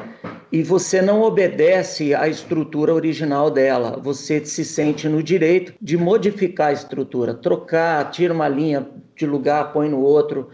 e 0.51 0.63
você 0.63 1.01
não 1.01 1.21
obedece 1.21 2.15
à 2.15 2.27
estrutura 2.27 2.94
original 2.94 3.51
dela. 3.51 3.99
Você 4.01 4.44
se 4.45 4.63
sente 4.63 5.07
no 5.09 5.21
direito 5.21 5.73
de 5.81 5.97
modificar 5.97 6.69
a 6.69 6.73
estrutura, 6.73 7.33
trocar, 7.33 8.09
tira 8.11 8.33
uma 8.33 8.47
linha 8.47 8.87
de 9.16 9.25
lugar, 9.25 9.73
põe 9.73 9.89
no 9.89 9.99
outro, 9.99 10.49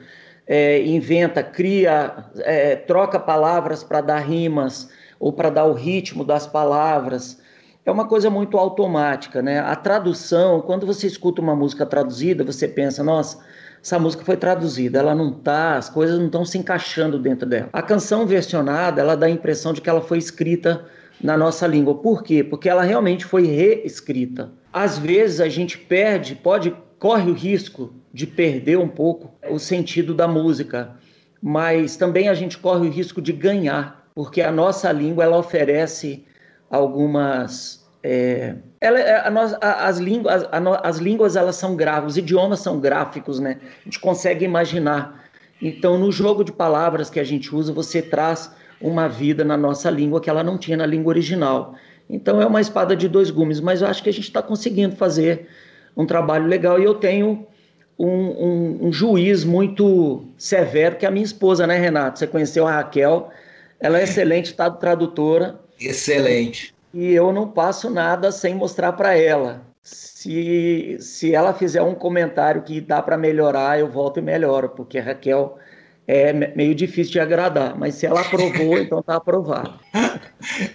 é, 0.47 0.81
inventa, 0.81 1.43
cria, 1.43 2.25
é, 2.39 2.75
troca 2.75 3.19
palavras 3.19 3.83
para 3.83 4.01
dar 4.01 4.19
rimas 4.19 4.89
ou 5.19 5.31
para 5.31 5.50
dar 5.50 5.65
o 5.65 5.73
ritmo 5.73 6.23
das 6.23 6.47
palavras. 6.47 7.39
É 7.85 7.91
uma 7.91 8.07
coisa 8.07 8.29
muito 8.29 8.57
automática, 8.57 9.41
né? 9.41 9.59
A 9.59 9.75
tradução, 9.75 10.62
quando 10.62 10.85
você 10.85 11.05
escuta 11.05 11.41
uma 11.41 11.55
música 11.55 11.85
traduzida, 11.85 12.43
você 12.43 12.67
pensa, 12.67 13.03
nossa 13.03 13.43
essa 13.83 13.99
música 13.99 14.23
foi 14.23 14.37
traduzida, 14.37 14.99
ela 14.99 15.13
não 15.13 15.29
tá, 15.29 15.75
as 15.75 15.89
coisas 15.89 16.17
não 16.17 16.27
estão 16.27 16.45
se 16.45 16.57
encaixando 16.57 17.19
dentro 17.19 17.45
dela. 17.45 17.67
A 17.73 17.81
canção 17.81 18.25
versionada, 18.25 19.01
ela 19.01 19.17
dá 19.17 19.25
a 19.25 19.29
impressão 19.29 19.73
de 19.73 19.81
que 19.81 19.89
ela 19.89 19.99
foi 19.99 20.17
escrita 20.17 20.85
na 21.21 21.35
nossa 21.35 21.67
língua. 21.67 21.95
Por 21.95 22.23
quê? 22.23 22.45
Porque 22.45 22.69
ela 22.69 22.83
realmente 22.83 23.25
foi 23.25 23.45
reescrita. 23.45 24.51
Às 24.71 24.97
vezes 24.97 25.41
a 25.41 25.49
gente 25.49 25.77
perde, 25.77 26.33
pode 26.33 26.73
corre 26.97 27.29
o 27.29 27.33
risco 27.33 27.93
de 28.13 28.25
perder 28.25 28.77
um 28.77 28.87
pouco 28.87 29.33
o 29.49 29.59
sentido 29.59 30.13
da 30.13 30.29
música, 30.29 30.95
mas 31.41 31.97
também 31.97 32.29
a 32.29 32.33
gente 32.33 32.57
corre 32.57 32.87
o 32.87 32.89
risco 32.89 33.21
de 33.21 33.33
ganhar, 33.33 34.07
porque 34.15 34.41
a 34.41 34.49
nossa 34.49 34.89
língua 34.93 35.25
ela 35.25 35.37
oferece 35.37 36.25
algumas 36.69 37.82
é, 38.03 38.55
ela, 38.81 39.00
é, 39.00 39.15
a, 39.15 39.29
a, 39.62 39.88
as, 39.88 39.98
línguas, 39.98 40.43
a, 40.43 40.79
as 40.83 40.98
línguas 40.98 41.38
elas 41.38 41.55
são 41.55 41.74
gráficos, 41.74 42.13
os 42.13 42.17
idiomas 42.17 42.60
são 42.60 42.77
gráficos, 42.79 43.39
né? 43.39 43.60
A 43.81 43.83
gente 43.86 44.00
consegue 44.00 44.43
imaginar. 44.43 45.24
Então, 45.62 45.98
no 45.98 46.12
jogo 46.12 46.43
de 46.43 46.51
palavras 46.51 47.10
que 47.10 47.19
a 47.19 47.24
gente 47.24 47.55
usa, 47.55 47.72
você 47.72 48.01
traz 48.01 48.51
uma 48.81 49.07
vida 49.07 49.45
na 49.45 49.55
nossa 49.55 49.89
língua 49.89 50.19
que 50.19 50.29
ela 50.29 50.43
não 50.43 50.57
tinha 50.57 50.75
na 50.75 50.86
língua 50.86 51.12
original. 51.12 51.75
Então, 52.10 52.41
é 52.41 52.45
uma 52.45 52.60
espada 52.60 52.93
de 52.93 53.07
dois 53.07 53.31
gumes, 53.31 53.62
mas 53.62 53.81
eu 53.81 53.88
acho 53.88 54.03
que 54.03 54.10
a 54.10 54.13
gente 54.13 54.27
está 54.27 54.41
conseguindo 54.41 54.98
fazer 54.98 55.48
um 55.95 56.05
trabalho 56.05 56.45
legal 56.45 56.77
e 56.77 56.83
eu 56.83 56.95
tenho 56.95 57.48
um, 57.98 58.07
um, 58.07 58.88
um, 58.88 58.91
juiz 58.91 59.45
muito 59.45 60.25
severo, 60.38 60.98
que 60.98 61.05
é 61.05 61.07
a 61.07 61.12
minha 61.12 61.24
esposa, 61.24 61.65
né, 61.65 61.79
Renato? 61.79 62.19
Você 62.19 62.27
conheceu 62.27 62.67
a 62.67 62.74
Raquel, 62.74 63.29
ela 63.79 64.00
é 64.00 64.03
excelente, 64.03 64.53
tá 64.53 64.69
tradutora. 64.69 65.57
Excelente 65.79 66.74
e 66.93 67.12
eu 67.12 67.33
não 67.33 67.47
passo 67.47 67.89
nada 67.89 68.31
sem 68.31 68.53
mostrar 68.53 68.93
para 68.93 69.17
ela. 69.17 69.65
Se, 69.81 70.97
se 71.00 71.33
ela 71.33 71.53
fizer 71.53 71.81
um 71.81 71.95
comentário 71.95 72.62
que 72.62 72.79
dá 72.79 73.01
para 73.01 73.17
melhorar, 73.17 73.79
eu 73.79 73.89
volto 73.89 74.19
e 74.19 74.21
melhoro, 74.21 74.69
porque 74.69 75.00
a 75.00 75.03
Raquel 75.03 75.57
é 76.07 76.33
meio 76.55 76.75
difícil 76.75 77.13
de 77.13 77.19
agradar, 77.19 77.77
mas 77.77 77.95
se 77.95 78.05
ela 78.05 78.21
aprovou, 78.21 78.77
então 78.79 79.00
está 79.00 79.15
aprovado. 79.15 79.79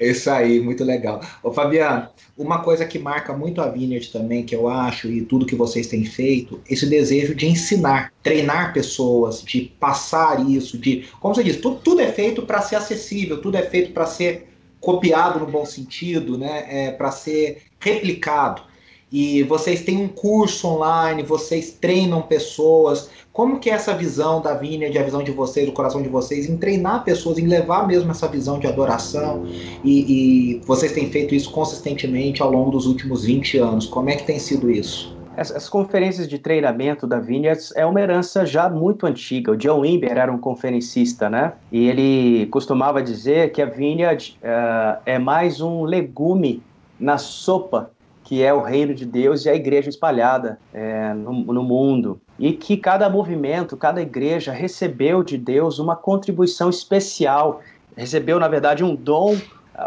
Isso 0.00 0.30
aí, 0.30 0.60
muito 0.60 0.82
legal. 0.82 1.20
Ô 1.42 1.52
Fabiano, 1.52 2.08
uma 2.36 2.62
coisa 2.62 2.84
que 2.84 2.98
marca 2.98 3.32
muito 3.32 3.60
a 3.60 3.68
Vineyard 3.68 4.10
também, 4.10 4.44
que 4.44 4.54
eu 4.54 4.68
acho, 4.68 5.08
e 5.08 5.22
tudo 5.22 5.46
que 5.46 5.54
vocês 5.54 5.86
têm 5.86 6.04
feito, 6.04 6.60
esse 6.68 6.86
desejo 6.86 7.34
de 7.34 7.46
ensinar, 7.46 8.12
treinar 8.22 8.72
pessoas, 8.72 9.42
de 9.42 9.72
passar 9.78 10.46
isso, 10.48 10.78
de. 10.78 11.06
Como 11.20 11.34
você 11.34 11.44
diz, 11.44 11.56
tudo, 11.56 11.76
tudo 11.76 12.00
é 12.00 12.10
feito 12.10 12.42
para 12.42 12.62
ser 12.62 12.76
acessível, 12.76 13.40
tudo 13.40 13.56
é 13.56 13.62
feito 13.62 13.92
para 13.92 14.06
ser 14.06 14.47
copiado 14.80 15.40
no 15.40 15.46
bom 15.46 15.64
sentido, 15.64 16.38
né? 16.38 16.66
É, 16.68 16.90
para 16.90 17.10
ser 17.10 17.62
replicado 17.80 18.62
e 19.10 19.42
vocês 19.44 19.82
têm 19.82 19.96
um 19.96 20.08
curso 20.08 20.68
online, 20.68 21.22
vocês 21.22 21.70
treinam 21.80 22.20
pessoas. 22.20 23.08
Como 23.32 23.58
que 23.58 23.70
é 23.70 23.72
essa 23.72 23.94
visão 23.94 24.42
da 24.42 24.52
Vineyard, 24.54 24.98
a 24.98 25.02
visão 25.02 25.22
de 25.22 25.30
vocês, 25.30 25.64
do 25.64 25.72
coração 25.72 26.02
de 26.02 26.08
vocês, 26.08 26.48
em 26.48 26.56
treinar 26.58 27.04
pessoas, 27.04 27.38
em 27.38 27.46
levar 27.46 27.86
mesmo 27.86 28.10
essa 28.10 28.28
visão 28.28 28.58
de 28.58 28.66
adoração? 28.66 29.46
E, 29.82 30.56
e 30.56 30.60
vocês 30.66 30.92
têm 30.92 31.10
feito 31.10 31.34
isso 31.34 31.50
consistentemente 31.50 32.42
ao 32.42 32.50
longo 32.50 32.70
dos 32.70 32.86
últimos 32.86 33.24
20 33.24 33.58
anos. 33.58 33.86
Como 33.86 34.10
é 34.10 34.16
que 34.16 34.24
tem 34.24 34.38
sido 34.38 34.70
isso? 34.70 35.17
As 35.38 35.68
conferências 35.68 36.26
de 36.26 36.36
treinamento 36.36 37.06
da 37.06 37.20
Vineyard 37.20 37.62
é 37.76 37.86
uma 37.86 38.00
herança 38.00 38.44
já 38.44 38.68
muito 38.68 39.06
antiga. 39.06 39.52
O 39.52 39.56
John 39.56 39.82
Wimber 39.82 40.10
era 40.10 40.32
um 40.32 40.38
conferencista, 40.38 41.30
né? 41.30 41.52
E 41.70 41.86
ele 41.86 42.46
costumava 42.46 43.00
dizer 43.00 43.52
que 43.52 43.62
a 43.62 43.66
Vineyard 43.66 44.36
uh, 44.42 45.00
é 45.06 45.16
mais 45.16 45.60
um 45.60 45.84
legume 45.84 46.60
na 46.98 47.18
sopa 47.18 47.92
que 48.24 48.42
é 48.42 48.52
o 48.52 48.60
reino 48.60 48.92
de 48.92 49.06
Deus 49.06 49.46
e 49.46 49.48
a 49.48 49.54
igreja 49.54 49.88
espalhada 49.88 50.58
é, 50.74 51.14
no, 51.14 51.32
no 51.32 51.62
mundo. 51.62 52.20
E 52.38 52.52
que 52.52 52.76
cada 52.76 53.08
movimento, 53.08 53.74
cada 53.74 54.02
igreja 54.02 54.52
recebeu 54.52 55.22
de 55.22 55.38
Deus 55.38 55.78
uma 55.78 55.96
contribuição 55.96 56.68
especial, 56.68 57.62
recebeu, 57.96 58.38
na 58.38 58.46
verdade, 58.46 58.84
um 58.84 58.94
dom 58.94 59.34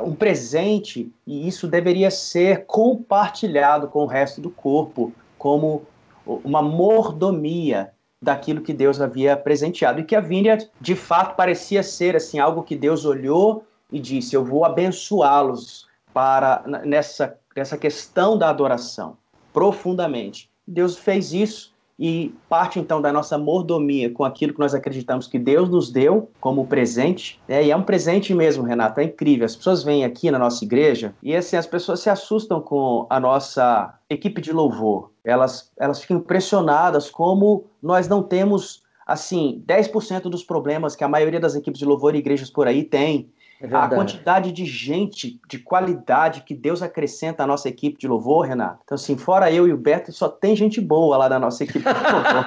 um 0.03 0.15
presente 0.15 1.11
e 1.27 1.47
isso 1.47 1.67
deveria 1.67 2.09
ser 2.09 2.65
compartilhado 2.65 3.89
com 3.89 4.03
o 4.03 4.07
resto 4.07 4.39
do 4.39 4.49
corpo 4.49 5.11
como 5.41 5.87
uma 6.27 6.61
mordomia 6.61 7.91
daquilo 8.21 8.61
que 8.61 8.71
Deus 8.71 9.01
havia 9.01 9.35
presenteado 9.35 9.99
e 9.99 10.03
que 10.03 10.15
a 10.15 10.21
Vineyard 10.21 10.69
de 10.79 10.93
fato 10.93 11.35
parecia 11.35 11.81
ser 11.81 12.15
assim 12.15 12.37
algo 12.37 12.61
que 12.61 12.75
Deus 12.75 13.05
olhou 13.05 13.65
e 13.91 13.99
disse 13.99 14.35
eu 14.35 14.45
vou 14.45 14.63
abençoá-los 14.63 15.87
para 16.13 16.61
nessa 16.85 17.35
essa 17.55 17.75
questão 17.75 18.37
da 18.37 18.49
adoração 18.49 19.17
profundamente. 19.51 20.47
Deus 20.65 20.95
fez 20.95 21.33
isso 21.33 21.70
e 22.01 22.33
parte 22.49 22.79
então 22.79 22.99
da 22.99 23.13
nossa 23.13 23.37
mordomia 23.37 24.09
com 24.09 24.25
aquilo 24.25 24.55
que 24.55 24.59
nós 24.59 24.73
acreditamos 24.73 25.27
que 25.27 25.37
Deus 25.37 25.69
nos 25.69 25.91
deu 25.91 26.31
como 26.39 26.65
presente. 26.65 27.39
Né? 27.47 27.65
E 27.65 27.69
é 27.69 27.75
um 27.75 27.83
presente 27.83 28.33
mesmo, 28.33 28.63
Renato, 28.63 28.99
é 28.99 29.03
incrível. 29.03 29.45
As 29.45 29.55
pessoas 29.55 29.83
vêm 29.83 30.03
aqui 30.03 30.31
na 30.31 30.39
nossa 30.39 30.65
igreja 30.65 31.13
e 31.21 31.35
assim 31.35 31.55
as 31.55 31.67
pessoas 31.67 31.99
se 31.99 32.09
assustam 32.09 32.59
com 32.59 33.05
a 33.07 33.19
nossa 33.19 33.93
equipe 34.09 34.41
de 34.41 34.51
louvor. 34.51 35.11
Elas, 35.23 35.71
elas 35.77 36.01
ficam 36.01 36.17
impressionadas 36.17 37.07
como 37.07 37.65
nós 37.79 38.07
não 38.07 38.23
temos 38.23 38.81
assim 39.05 39.63
10% 39.67 40.23
dos 40.23 40.43
problemas 40.43 40.95
que 40.95 41.03
a 41.03 41.07
maioria 41.07 41.39
das 41.39 41.53
equipes 41.53 41.77
de 41.77 41.85
louvor 41.85 42.15
e 42.15 42.17
igrejas 42.17 42.49
por 42.49 42.67
aí 42.67 42.83
tem 42.83 43.29
é 43.61 43.75
a 43.75 43.89
quantidade 43.89 44.51
de 44.51 44.65
gente 44.65 45.39
de 45.47 45.59
qualidade 45.59 46.41
que 46.41 46.55
Deus 46.55 46.81
acrescenta 46.81 47.43
à 47.43 47.47
nossa 47.47 47.69
equipe 47.69 47.97
de 47.97 48.07
louvor, 48.07 48.47
Renato. 48.47 48.81
Então, 48.83 48.95
assim, 48.95 49.17
fora 49.17 49.51
eu 49.51 49.67
e 49.67 49.73
o 49.73 49.77
Beto, 49.77 50.11
só 50.11 50.27
tem 50.27 50.55
gente 50.55 50.81
boa 50.81 51.17
lá 51.17 51.29
na 51.29 51.39
nossa 51.39 51.63
equipe 51.63 51.79
de 51.79 52.11
louvor. 52.11 52.45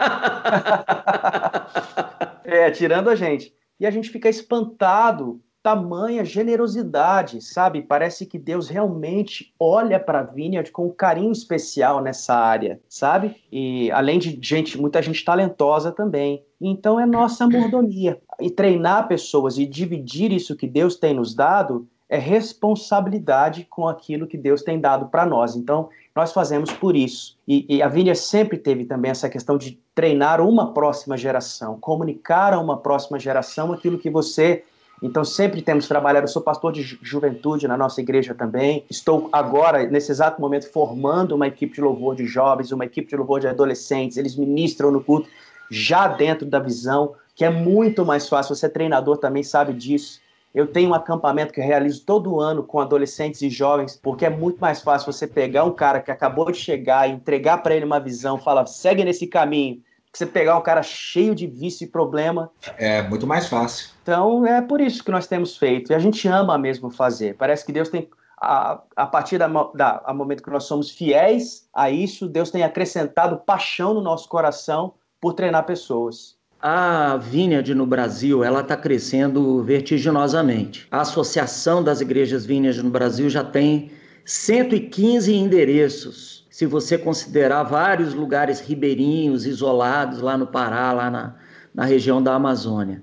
é, 2.44 2.70
tirando 2.70 3.08
a 3.08 3.14
gente. 3.14 3.54
E 3.78 3.86
a 3.86 3.90
gente 3.90 4.10
fica 4.10 4.28
espantado 4.28 5.40
tamanha 5.64 6.22
generosidade, 6.26 7.40
sabe? 7.40 7.80
Parece 7.80 8.26
que 8.26 8.38
Deus 8.38 8.68
realmente 8.68 9.54
olha 9.58 9.98
para 9.98 10.20
a 10.20 10.22
Vineyard 10.22 10.70
com 10.70 10.88
um 10.88 10.90
carinho 10.90 11.32
especial 11.32 12.02
nessa 12.02 12.34
área, 12.34 12.78
sabe? 12.86 13.36
E 13.50 13.90
além 13.90 14.18
de 14.18 14.38
gente, 14.42 14.78
muita 14.78 15.00
gente 15.00 15.24
talentosa 15.24 15.90
também. 15.90 16.44
Então 16.60 17.00
é 17.00 17.06
nossa 17.06 17.48
mordomia. 17.48 18.20
E 18.38 18.50
treinar 18.50 19.08
pessoas 19.08 19.56
e 19.56 19.64
dividir 19.64 20.32
isso 20.32 20.54
que 20.54 20.66
Deus 20.66 20.96
tem 20.96 21.14
nos 21.14 21.34
dado 21.34 21.88
é 22.10 22.18
responsabilidade 22.18 23.66
com 23.70 23.88
aquilo 23.88 24.26
que 24.26 24.36
Deus 24.36 24.60
tem 24.60 24.78
dado 24.78 25.06
para 25.06 25.24
nós. 25.24 25.56
Então, 25.56 25.88
nós 26.14 26.30
fazemos 26.30 26.70
por 26.70 26.94
isso. 26.94 27.38
E, 27.48 27.64
e 27.76 27.82
a 27.82 27.88
Vineyard 27.88 28.20
sempre 28.20 28.58
teve 28.58 28.84
também 28.84 29.10
essa 29.10 29.30
questão 29.30 29.56
de 29.56 29.80
treinar 29.94 30.42
uma 30.42 30.74
próxima 30.74 31.16
geração, 31.16 31.80
comunicar 31.80 32.52
a 32.52 32.60
uma 32.60 32.76
próxima 32.76 33.18
geração 33.18 33.72
aquilo 33.72 33.98
que 33.98 34.10
você 34.10 34.62
então, 35.02 35.24
sempre 35.24 35.60
temos 35.60 35.86
trabalhado. 35.86 36.24
Eu 36.24 36.28
sou 36.28 36.40
pastor 36.40 36.72
de 36.72 36.82
juventude 37.02 37.68
na 37.68 37.76
nossa 37.76 38.00
igreja 38.00 38.34
também. 38.34 38.84
Estou 38.88 39.28
agora, 39.32 39.84
nesse 39.86 40.10
exato 40.10 40.40
momento, 40.40 40.70
formando 40.70 41.34
uma 41.34 41.46
equipe 41.46 41.74
de 41.74 41.80
louvor 41.80 42.14
de 42.14 42.26
jovens, 42.26 42.72
uma 42.72 42.84
equipe 42.84 43.08
de 43.08 43.16
louvor 43.16 43.40
de 43.40 43.46
adolescentes. 43.46 44.16
Eles 44.16 44.36
ministram 44.36 44.90
no 44.90 45.02
culto 45.02 45.28
já 45.70 46.06
dentro 46.06 46.46
da 46.46 46.58
visão, 46.58 47.14
que 47.34 47.44
é 47.44 47.50
muito 47.50 48.04
mais 48.04 48.28
fácil. 48.28 48.54
Você 48.54 48.66
é 48.66 48.68
treinador 48.68 49.18
também 49.18 49.42
sabe 49.42 49.72
disso. 49.72 50.20
Eu 50.54 50.68
tenho 50.68 50.90
um 50.90 50.94
acampamento 50.94 51.52
que 51.52 51.60
eu 51.60 51.64
realizo 51.64 52.04
todo 52.06 52.40
ano 52.40 52.62
com 52.62 52.80
adolescentes 52.80 53.42
e 53.42 53.50
jovens, 53.50 53.98
porque 54.00 54.24
é 54.24 54.30
muito 54.30 54.58
mais 54.58 54.80
fácil 54.80 55.12
você 55.12 55.26
pegar 55.26 55.64
um 55.64 55.72
cara 55.72 56.00
que 56.00 56.12
acabou 56.12 56.50
de 56.52 56.58
chegar 56.58 57.08
entregar 57.08 57.58
para 57.58 57.74
ele 57.74 57.84
uma 57.84 57.98
visão, 57.98 58.38
falar, 58.38 58.64
segue 58.66 59.04
nesse 59.04 59.26
caminho 59.26 59.82
você 60.18 60.26
pegar 60.26 60.56
um 60.56 60.62
cara 60.62 60.82
cheio 60.82 61.34
de 61.34 61.46
vício 61.46 61.84
e 61.84 61.88
problema. 61.88 62.50
É 62.78 63.02
muito 63.02 63.26
mais 63.26 63.46
fácil. 63.46 63.88
Então 64.02 64.46
é 64.46 64.62
por 64.62 64.80
isso 64.80 65.02
que 65.02 65.10
nós 65.10 65.26
temos 65.26 65.56
feito. 65.56 65.92
E 65.92 65.94
a 65.94 65.98
gente 65.98 66.26
ama 66.28 66.56
mesmo 66.56 66.90
fazer. 66.90 67.34
Parece 67.36 67.64
que 67.64 67.72
Deus 67.72 67.88
tem. 67.88 68.08
A, 68.40 68.82
a 68.96 69.06
partir 69.06 69.38
da, 69.38 69.48
da 69.74 70.02
a 70.04 70.12
momento 70.12 70.42
que 70.42 70.50
nós 70.50 70.64
somos 70.64 70.90
fiéis 70.90 71.66
a 71.72 71.90
isso, 71.90 72.28
Deus 72.28 72.50
tem 72.50 72.62
acrescentado 72.62 73.38
paixão 73.38 73.94
no 73.94 74.02
nosso 74.02 74.28
coração 74.28 74.94
por 75.20 75.32
treinar 75.32 75.64
pessoas. 75.64 76.36
A 76.60 77.16
Vineyard 77.16 77.74
no 77.74 77.86
Brasil, 77.86 78.42
ela 78.42 78.60
está 78.60 78.76
crescendo 78.76 79.62
vertiginosamente. 79.62 80.86
A 80.90 81.00
Associação 81.00 81.82
das 81.82 82.00
Igrejas 82.00 82.44
Vineyard 82.44 82.82
no 82.82 82.90
Brasil 82.90 83.28
já 83.28 83.44
tem 83.44 83.90
115 84.24 85.34
endereços 85.34 86.43
se 86.54 86.66
você 86.66 86.96
considerar 86.96 87.64
vários 87.64 88.14
lugares 88.14 88.60
ribeirinhos, 88.60 89.44
isolados 89.44 90.20
lá 90.20 90.38
no 90.38 90.46
Pará, 90.46 90.92
lá 90.92 91.10
na, 91.10 91.34
na 91.74 91.84
região 91.84 92.22
da 92.22 92.32
Amazônia. 92.32 93.02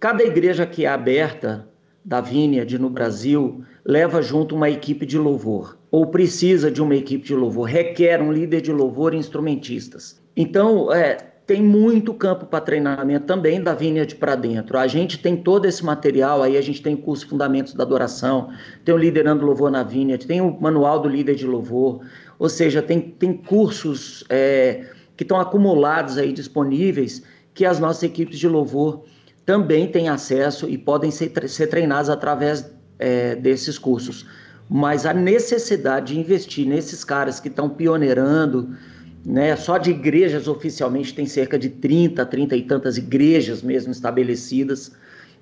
Cada 0.00 0.24
igreja 0.24 0.64
que 0.64 0.86
é 0.86 0.88
aberta 0.88 1.68
da 2.02 2.22
Vineyard 2.22 2.78
no 2.78 2.88
Brasil 2.88 3.62
leva 3.84 4.22
junto 4.22 4.56
uma 4.56 4.70
equipe 4.70 5.04
de 5.04 5.18
louvor, 5.18 5.76
ou 5.90 6.06
precisa 6.06 6.70
de 6.70 6.80
uma 6.80 6.96
equipe 6.96 7.26
de 7.26 7.34
louvor, 7.34 7.68
requer 7.68 8.22
um 8.22 8.32
líder 8.32 8.62
de 8.62 8.72
louvor 8.72 9.12
e 9.12 9.18
instrumentistas. 9.18 10.22
Então, 10.34 10.90
é, 10.90 11.18
tem 11.48 11.62
muito 11.62 12.12
campo 12.12 12.44
para 12.44 12.60
treinamento 12.60 13.24
também 13.24 13.62
da 13.62 13.74
Vineyard 13.74 14.14
para 14.16 14.34
dentro. 14.34 14.76
A 14.76 14.86
gente 14.86 15.18
tem 15.18 15.34
todo 15.34 15.64
esse 15.64 15.82
material 15.82 16.42
aí, 16.42 16.58
a 16.58 16.60
gente 16.60 16.82
tem 16.82 16.92
o 16.92 16.98
curso 16.98 17.26
Fundamentos 17.26 17.72
da 17.72 17.84
Adoração, 17.84 18.50
tem 18.84 18.94
o 18.94 18.98
Liderando 18.98 19.46
Louvor 19.46 19.70
na 19.70 19.82
Vineyard, 19.82 20.26
tem 20.26 20.42
o 20.42 20.58
Manual 20.60 21.00
do 21.00 21.08
Líder 21.08 21.34
de 21.34 21.46
Louvor, 21.46 22.02
ou 22.38 22.48
seja, 22.48 22.80
tem, 22.80 23.00
tem 23.00 23.32
cursos 23.32 24.24
é, 24.28 24.86
que 25.16 25.24
estão 25.24 25.40
acumulados 25.40 26.16
aí 26.18 26.32
disponíveis 26.32 27.22
que 27.52 27.64
as 27.64 27.80
nossas 27.80 28.04
equipes 28.04 28.38
de 28.38 28.46
louvor 28.46 29.04
também 29.44 29.90
têm 29.90 30.08
acesso 30.08 30.68
e 30.68 30.78
podem 30.78 31.10
ser, 31.10 31.48
ser 31.48 31.66
treinadas 31.66 32.08
através 32.08 32.70
é, 32.98 33.34
desses 33.34 33.78
cursos. 33.78 34.26
Mas 34.68 35.06
a 35.06 35.14
necessidade 35.14 36.12
de 36.12 36.20
investir 36.20 36.66
nesses 36.66 37.02
caras 37.02 37.40
que 37.40 37.48
estão 37.48 37.68
pioneirando, 37.68 38.76
né? 39.24 39.56
Só 39.56 39.78
de 39.78 39.90
igrejas 39.90 40.46
oficialmente 40.46 41.14
tem 41.14 41.26
cerca 41.26 41.58
de 41.58 41.70
30, 41.70 42.24
30 42.26 42.56
e 42.56 42.62
tantas 42.62 42.98
igrejas 42.98 43.62
mesmo 43.62 43.90
estabelecidas, 43.90 44.92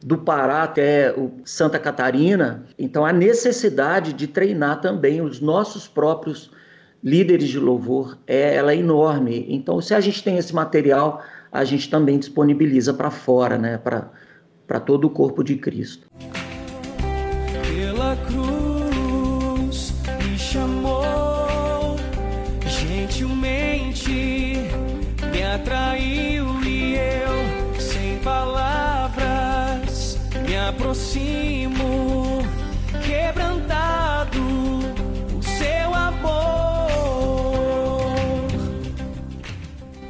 do 0.02 0.18
Pará 0.18 0.62
até 0.62 1.14
Santa 1.44 1.78
Catarina. 1.78 2.64
Então 2.78 3.04
a 3.04 3.12
necessidade 3.12 4.12
de 4.12 4.26
treinar 4.26 4.80
também 4.80 5.20
os 5.20 5.40
nossos 5.40 5.88
próprios 5.88 6.50
líderes 7.02 7.48
de 7.48 7.58
louvor 7.58 8.18
é 8.26 8.54
ela 8.54 8.72
é 8.72 8.76
enorme. 8.76 9.46
Então 9.48 9.80
se 9.80 9.94
a 9.94 10.00
gente 10.00 10.22
tem 10.22 10.36
esse 10.36 10.54
material, 10.54 11.22
a 11.52 11.64
gente 11.64 11.88
também 11.88 12.18
disponibiliza 12.18 12.92
para 12.92 13.10
fora, 13.10 13.56
né? 13.58 13.78
Para 13.78 14.80
todo 14.80 15.06
o 15.06 15.10
corpo 15.10 15.42
de 15.42 15.56
Cristo. 15.56 16.06
Pela 17.74 18.16
cruz 18.26 19.92
me 20.22 20.38
chamou 20.38 21.96
gentilmente 22.66 24.56
me 25.32 25.42
atraiu 25.42 26.15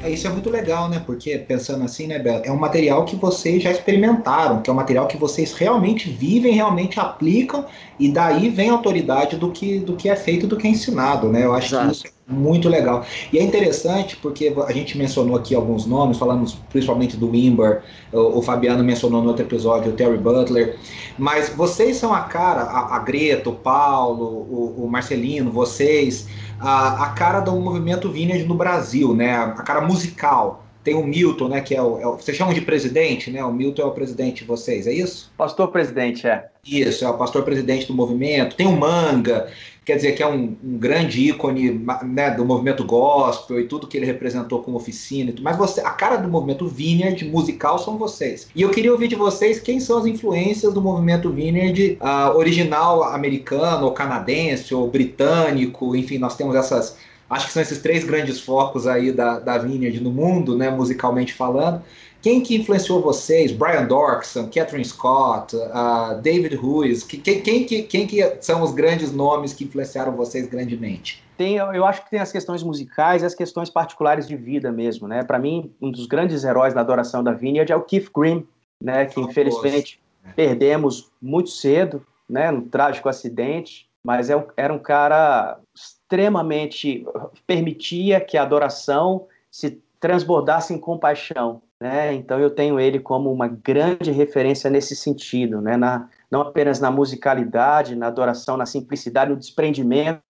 isso 0.09 0.27
é 0.27 0.29
muito 0.29 0.49
legal, 0.49 0.89
né? 0.89 1.01
Porque 1.05 1.37
pensando 1.37 1.83
assim, 1.83 2.07
né, 2.07 2.19
Bela, 2.19 2.41
é 2.43 2.51
um 2.51 2.57
material 2.57 3.05
que 3.05 3.15
vocês 3.15 3.61
já 3.61 3.71
experimentaram, 3.71 4.61
que 4.61 4.69
é 4.69 4.73
um 4.73 4.75
material 4.75 5.07
que 5.07 5.17
vocês 5.17 5.53
realmente 5.53 6.09
vivem, 6.09 6.53
realmente 6.53 6.99
aplicam, 6.99 7.65
e 7.99 8.09
daí 8.09 8.49
vem 8.49 8.69
a 8.69 8.73
autoridade 8.73 9.37
do 9.37 9.51
que, 9.51 9.79
do 9.79 9.95
que 9.95 10.09
é 10.09 10.15
feito, 10.15 10.47
do 10.47 10.57
que 10.57 10.67
é 10.67 10.69
ensinado, 10.69 11.29
né? 11.29 11.45
Eu 11.45 11.53
acho 11.53 11.73
Exato. 11.73 11.87
que 11.87 11.95
isso 11.95 12.07
é 12.07 12.33
muito 12.33 12.67
legal. 12.67 13.05
E 13.31 13.39
é 13.39 13.43
interessante 13.43 14.15
porque 14.17 14.53
a 14.67 14.71
gente 14.71 14.97
mencionou 14.97 15.35
aqui 15.35 15.55
alguns 15.55 15.85
nomes, 15.85 16.17
falamos 16.17 16.57
principalmente 16.69 17.15
do 17.15 17.29
Wimber, 17.31 17.81
o, 18.11 18.39
o 18.39 18.41
Fabiano 18.41 18.83
mencionou 18.83 19.21
no 19.21 19.29
outro 19.29 19.43
episódio 19.45 19.91
o 19.91 19.95
Terry 19.95 20.17
Butler, 20.17 20.77
mas 21.17 21.49
vocês 21.49 21.97
são 21.97 22.13
a 22.13 22.21
cara, 22.21 22.61
a, 22.61 22.97
a 22.97 22.99
Greta, 22.99 23.49
o 23.49 23.55
Paulo, 23.55 24.25
o, 24.25 24.85
o 24.85 24.89
Marcelino, 24.89 25.51
vocês 25.51 26.27
a, 26.59 27.05
a 27.05 27.09
cara 27.11 27.39
do 27.39 27.55
movimento 27.55 28.09
vintage 28.09 28.43
no 28.45 28.55
Brasil, 28.55 29.13
né? 29.15 29.35
A, 29.35 29.43
a, 29.45 29.63
cara 29.63 29.81
musical. 29.81 30.63
Tem 30.83 30.95
o 30.95 31.05
Milton, 31.05 31.49
né? 31.49 31.61
Que 31.61 31.75
é 31.75 31.81
o, 31.81 31.99
é 31.99 32.07
o, 32.07 32.13
Vocês 32.13 32.37
chamam 32.37 32.53
de 32.53 32.61
presidente, 32.61 33.29
né? 33.29 33.43
O 33.43 33.51
Milton 33.51 33.81
é 33.81 33.85
o 33.85 33.91
presidente 33.91 34.41
de 34.41 34.45
vocês, 34.45 34.87
é 34.87 34.93
isso? 34.93 35.31
Pastor 35.37 35.69
presidente, 35.69 36.25
é. 36.27 36.47
Isso, 36.65 37.03
é 37.03 37.09
o 37.09 37.17
pastor 37.17 37.43
presidente 37.43 37.87
do 37.87 37.93
movimento. 37.93 38.55
Tem 38.55 38.67
o 38.67 38.71
Manga, 38.71 39.51
quer 39.87 39.95
dizer 39.95 40.11
que 40.11 40.21
é 40.21 40.27
um, 40.27 40.53
um, 40.61 40.77
grande 40.77 41.29
ícone 41.29 41.81
né, 42.03 42.29
do 42.31 42.43
movimento 42.43 42.83
gospel 42.83 43.57
e 43.57 43.67
tudo 43.69 43.87
que 43.87 43.95
ele 43.95 44.05
representou 44.05 44.61
como 44.61 44.75
oficina. 44.75 45.33
Mas 45.41 45.55
você, 45.55 45.79
a 45.79 45.91
cara 45.91 46.17
do 46.17 46.27
movimento 46.27 46.67
Vineyard 46.67 47.23
musical 47.23 47.79
são 47.79 47.97
vocês. 47.97 48.49
E 48.53 48.61
eu 48.61 48.69
queria 48.69 48.91
ouvir 48.91 49.07
de 49.07 49.15
vocês 49.15 49.61
quem 49.61 49.79
são 49.79 49.99
as 49.99 50.05
influências 50.05 50.73
do 50.73 50.81
movimento 50.81 51.31
Vineyard 51.31 51.97
uh, 52.01 52.37
original 52.37 53.01
americano, 53.01 53.85
ou 53.85 53.93
canadense, 53.93 54.75
ou 54.75 54.89
britânico, 54.89 55.95
enfim, 55.95 56.17
nós 56.17 56.35
temos 56.35 56.53
essas. 56.53 56.97
Acho 57.29 57.47
que 57.47 57.53
são 57.53 57.61
esses 57.61 57.79
três 57.79 58.03
grandes 58.05 58.39
focos 58.39 58.87
aí 58.87 59.11
da, 59.11 59.39
da 59.39 59.57
Vineyard 59.57 60.01
no 60.01 60.11
mundo, 60.11 60.57
né, 60.57 60.69
musicalmente 60.69 61.33
falando. 61.33 61.81
Quem 62.21 62.41
que 62.41 62.55
influenciou 62.55 63.01
vocês? 63.01 63.51
Brian 63.51 63.85
Dorkson, 63.85 64.49
Catherine 64.49 64.83
Scott, 64.83 65.55
uh, 65.55 66.19
David 66.21 66.55
Ruiz. 66.55 67.03
Quem, 67.03 67.21
quem, 67.21 67.65
quem, 67.65 67.83
quem 67.83 68.07
que 68.07 68.37
são 68.41 68.63
os 68.63 68.73
grandes 68.73 69.11
nomes 69.11 69.53
que 69.53 69.65
influenciaram 69.65 70.13
vocês 70.13 70.47
grandemente? 70.47 71.23
Tem, 71.37 71.57
eu 71.57 71.85
acho 71.85 72.03
que 72.03 72.09
tem 72.09 72.19
as 72.19 72.31
questões 72.31 72.63
musicais 72.63 73.21
e 73.21 73.25
as 73.25 73.35
questões 73.35 73.69
particulares 73.69 74.27
de 74.27 74.35
vida 74.35 74.71
mesmo, 74.71 75.07
né? 75.07 75.23
Para 75.23 75.37
mim, 75.37 75.71
um 75.79 75.91
dos 75.91 76.07
grandes 76.07 76.43
heróis 76.43 76.73
da 76.73 76.81
adoração 76.81 77.23
da 77.23 77.31
Vineyard 77.31 77.71
é 77.71 77.75
o 77.75 77.83
Keith 77.83 78.09
Green, 78.13 78.45
né? 78.81 79.05
Que 79.05 79.21
infelizmente 79.21 80.01
perdemos 80.35 81.11
muito 81.21 81.49
cedo, 81.49 82.03
né? 82.27 82.49
Num 82.49 82.67
trágico 82.67 83.07
acidente, 83.07 83.87
mas 84.03 84.29
é 84.31 84.45
era 84.57 84.73
um 84.73 84.79
cara 84.79 85.59
extremamente 85.77 87.05
permitia 87.45 88.19
que 88.19 88.37
a 88.37 88.41
adoração 88.41 89.27
se 89.51 89.81
transbordasse 89.99 90.73
em 90.73 90.79
compaixão, 90.79 91.61
né? 91.79 92.13
Então 92.13 92.39
eu 92.39 92.49
tenho 92.49 92.79
ele 92.79 92.99
como 92.99 93.31
uma 93.31 93.47
grande 93.47 94.11
referência 94.11 94.69
nesse 94.69 94.95
sentido, 94.95 95.61
né? 95.61 95.77
Na, 95.77 96.09
não 96.31 96.41
apenas 96.41 96.79
na 96.79 96.89
musicalidade, 96.89 97.95
na 97.95 98.07
adoração, 98.07 98.57
na 98.57 98.65
simplicidade, 98.65 99.31
no 99.31 99.37
desprendimento. 99.37 100.21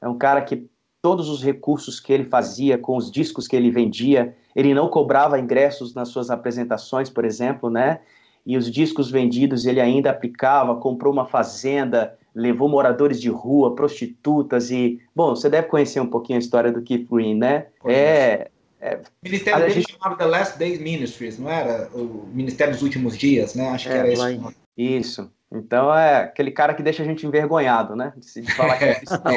É 0.00 0.08
um 0.08 0.18
cara 0.18 0.42
que 0.42 0.68
todos 1.00 1.28
os 1.28 1.42
recursos 1.42 2.00
que 2.00 2.12
ele 2.12 2.24
fazia 2.24 2.76
com 2.76 2.96
os 2.96 3.10
discos 3.10 3.46
que 3.46 3.56
ele 3.56 3.70
vendia, 3.70 4.36
ele 4.54 4.74
não 4.74 4.88
cobrava 4.88 5.38
ingressos 5.38 5.94
nas 5.94 6.08
suas 6.08 6.30
apresentações, 6.30 7.08
por 7.08 7.24
exemplo, 7.24 7.70
né? 7.70 8.00
E 8.44 8.56
os 8.56 8.70
discos 8.70 9.10
vendidos 9.10 9.66
ele 9.66 9.80
ainda 9.80 10.10
aplicava, 10.10 10.76
comprou 10.76 11.12
uma 11.12 11.26
fazenda, 11.26 12.18
levou 12.34 12.68
moradores 12.68 13.20
de 13.20 13.28
rua, 13.28 13.74
prostitutas 13.74 14.70
e, 14.70 15.00
bom, 15.14 15.34
você 15.34 15.48
deve 15.48 15.68
conhecer 15.68 16.00
um 16.00 16.06
pouquinho 16.06 16.38
a 16.38 16.40
história 16.42 16.72
do 16.72 16.82
Keith 16.82 17.08
Green, 17.10 17.36
né? 17.36 17.66
É, 17.84 18.50
é, 18.80 18.96
o 18.96 19.00
ministério 19.22 19.60
dele 19.60 19.74
gente... 19.74 19.92
chamava 19.92 20.16
The 20.16 20.26
Last 20.26 20.58
Days 20.58 20.80
Ministries, 20.80 21.38
não 21.38 21.50
era? 21.50 21.88
O 21.92 22.26
Ministério 22.32 22.72
dos 22.72 22.82
Últimos 22.82 23.16
Dias, 23.16 23.54
né? 23.54 23.68
Acho 23.68 23.88
é, 23.88 23.92
que 23.92 23.98
era 23.98 24.32
isso. 24.32 24.54
Isso. 24.76 25.32
Então 25.52 25.94
é 25.94 26.22
aquele 26.22 26.50
cara 26.50 26.74
que 26.74 26.82
deixa 26.82 27.02
a 27.02 27.06
gente 27.06 27.26
envergonhado, 27.26 27.94
né? 27.94 28.12
De 28.16 28.54
falar 28.54 28.78
que 28.78 28.84
é 28.84 28.94
cristão. 28.94 29.32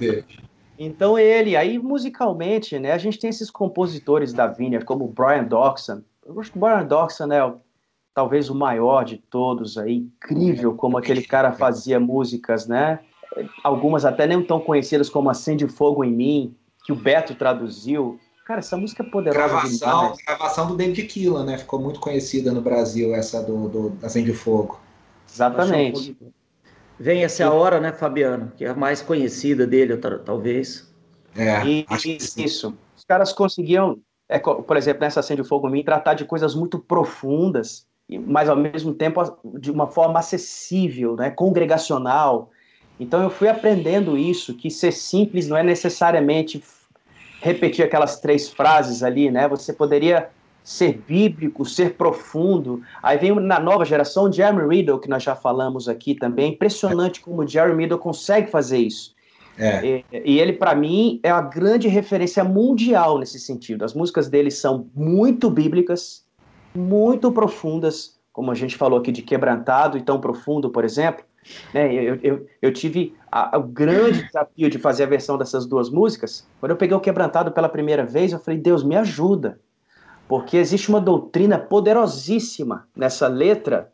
então 0.78 1.18
ele, 1.18 1.56
aí 1.56 1.78
musicalmente, 1.78 2.78
né? 2.78 2.92
A 2.92 2.98
gente 2.98 3.18
tem 3.18 3.30
esses 3.30 3.50
compositores 3.50 4.32
da 4.32 4.46
Vineyard, 4.46 4.84
como 4.84 5.04
o 5.04 5.08
Brian 5.08 5.44
Doxon. 5.44 6.02
Eu 6.26 6.40
acho 6.40 6.50
que 6.50 6.56
o 6.56 6.60
Brian 6.60 6.86
Doxon 6.86 7.30
é 7.30 7.44
o, 7.44 7.60
talvez 8.14 8.48
o 8.48 8.54
maior 8.54 9.04
de 9.04 9.18
todos 9.18 9.76
aí, 9.76 9.96
incrível 9.96 10.74
como 10.74 10.96
aquele 10.96 11.22
cara 11.22 11.52
fazia 11.52 11.98
músicas, 11.98 12.66
né? 12.66 13.00
Algumas 13.64 14.04
até 14.04 14.26
nem 14.26 14.40
tão 14.42 14.60
conhecidas 14.60 15.10
como 15.10 15.28
Acende 15.28 15.66
Fogo 15.66 16.04
em 16.04 16.12
Mim, 16.12 16.56
que 16.84 16.92
o 16.92 16.96
Beto 16.96 17.34
traduziu. 17.34 18.20
Cara, 18.46 18.60
essa 18.60 18.76
música 18.76 19.02
é 19.02 19.06
poderosa. 19.06 19.48
Gravação, 19.48 20.00
demais. 20.02 20.18
gravação 20.24 20.68
do 20.68 20.76
David 20.76 21.02
Killa, 21.04 21.42
né? 21.44 21.58
Ficou 21.58 21.80
muito 21.80 21.98
conhecida 21.98 22.52
no 22.52 22.60
Brasil, 22.60 23.14
essa 23.14 23.42
do, 23.42 23.68
do 23.68 23.98
Acende 24.02 24.32
Fogo. 24.32 24.78
Exatamente. 25.28 26.16
Vem 27.00 27.24
essa 27.24 27.50
hora, 27.50 27.80
né, 27.80 27.92
Fabiano? 27.92 28.52
Que 28.56 28.64
é 28.64 28.68
a 28.68 28.74
mais 28.74 29.02
conhecida 29.02 29.66
dele, 29.66 29.96
talvez. 29.96 30.92
É, 31.34 31.66
e, 31.66 31.86
isso. 32.36 32.76
Os 32.96 33.04
caras 33.04 33.32
conseguiam, 33.32 33.98
é, 34.28 34.38
por 34.38 34.76
exemplo, 34.76 35.00
nessa 35.00 35.18
Acende 35.18 35.42
Fogo 35.42 35.68
Mim, 35.68 35.82
tratar 35.82 36.14
de 36.14 36.24
coisas 36.24 36.54
muito 36.54 36.78
profundas, 36.78 37.86
mas 38.08 38.48
ao 38.48 38.56
mesmo 38.56 38.92
tempo 38.92 39.20
de 39.58 39.70
uma 39.70 39.86
forma 39.86 40.18
acessível, 40.18 41.16
né, 41.16 41.30
congregacional. 41.30 42.50
Então 42.98 43.22
eu 43.22 43.30
fui 43.30 43.48
aprendendo 43.48 44.16
isso, 44.16 44.54
que 44.54 44.70
ser 44.70 44.92
simples 44.92 45.48
não 45.48 45.56
é 45.56 45.62
necessariamente 45.62 46.62
repetir 47.40 47.84
aquelas 47.84 48.20
três 48.20 48.48
frases 48.48 49.02
ali, 49.02 49.30
né? 49.30 49.48
Você 49.48 49.72
poderia 49.72 50.30
ser 50.64 51.02
bíblico, 51.06 51.64
ser 51.66 51.94
profundo. 51.94 52.80
Aí 53.02 53.18
vem 53.18 53.34
na 53.34 53.60
nova 53.60 53.84
geração 53.84 54.32
Jeremy 54.32 54.66
Riddle, 54.66 54.98
que 54.98 55.08
nós 55.08 55.22
já 55.22 55.36
falamos 55.36 55.86
aqui 55.86 56.14
também. 56.14 56.52
Impressionante 56.52 57.20
como 57.20 57.42
o 57.42 57.46
Jeremy 57.46 57.82
Riddle 57.82 57.98
consegue 57.98 58.50
fazer 58.50 58.78
isso. 58.78 59.14
É. 59.58 59.86
E, 59.86 60.04
e, 60.24 60.40
ele, 60.40 60.54
para 60.54 60.74
mim, 60.74 61.20
é 61.22 61.30
a 61.30 61.42
grande 61.42 61.86
referência 61.86 62.42
mundial 62.42 63.18
nesse 63.18 63.38
sentido. 63.38 63.84
As 63.84 63.94
músicas 63.94 64.28
dele 64.28 64.50
são 64.50 64.88
muito 64.94 65.50
bíblicas, 65.50 66.23
muito 66.74 67.30
profundas, 67.30 68.18
como 68.32 68.50
a 68.50 68.54
gente 68.54 68.76
falou 68.76 68.98
aqui 68.98 69.12
de 69.12 69.22
Quebrantado 69.22 69.96
e 69.96 70.02
Tão 70.02 70.20
Profundo, 70.20 70.70
por 70.70 70.84
exemplo. 70.84 71.24
Né? 71.72 71.92
Eu, 71.92 72.18
eu, 72.22 72.46
eu 72.60 72.72
tive 72.72 73.14
a, 73.30 73.56
o 73.56 73.62
grande 73.62 74.24
desafio 74.24 74.68
de 74.68 74.78
fazer 74.78 75.04
a 75.04 75.08
versão 75.08 75.38
dessas 75.38 75.66
duas 75.66 75.88
músicas. 75.88 76.46
Quando 76.58 76.70
eu 76.70 76.76
peguei 76.76 76.96
o 76.96 77.00
Quebrantado 77.00 77.52
pela 77.52 77.68
primeira 77.68 78.04
vez, 78.04 78.32
eu 78.32 78.38
falei, 78.38 78.58
Deus, 78.58 78.82
me 78.82 78.96
ajuda. 78.96 79.60
Porque 80.26 80.56
existe 80.56 80.88
uma 80.88 81.00
doutrina 81.00 81.58
poderosíssima 81.58 82.88
nessa 82.96 83.28
letra. 83.28 83.92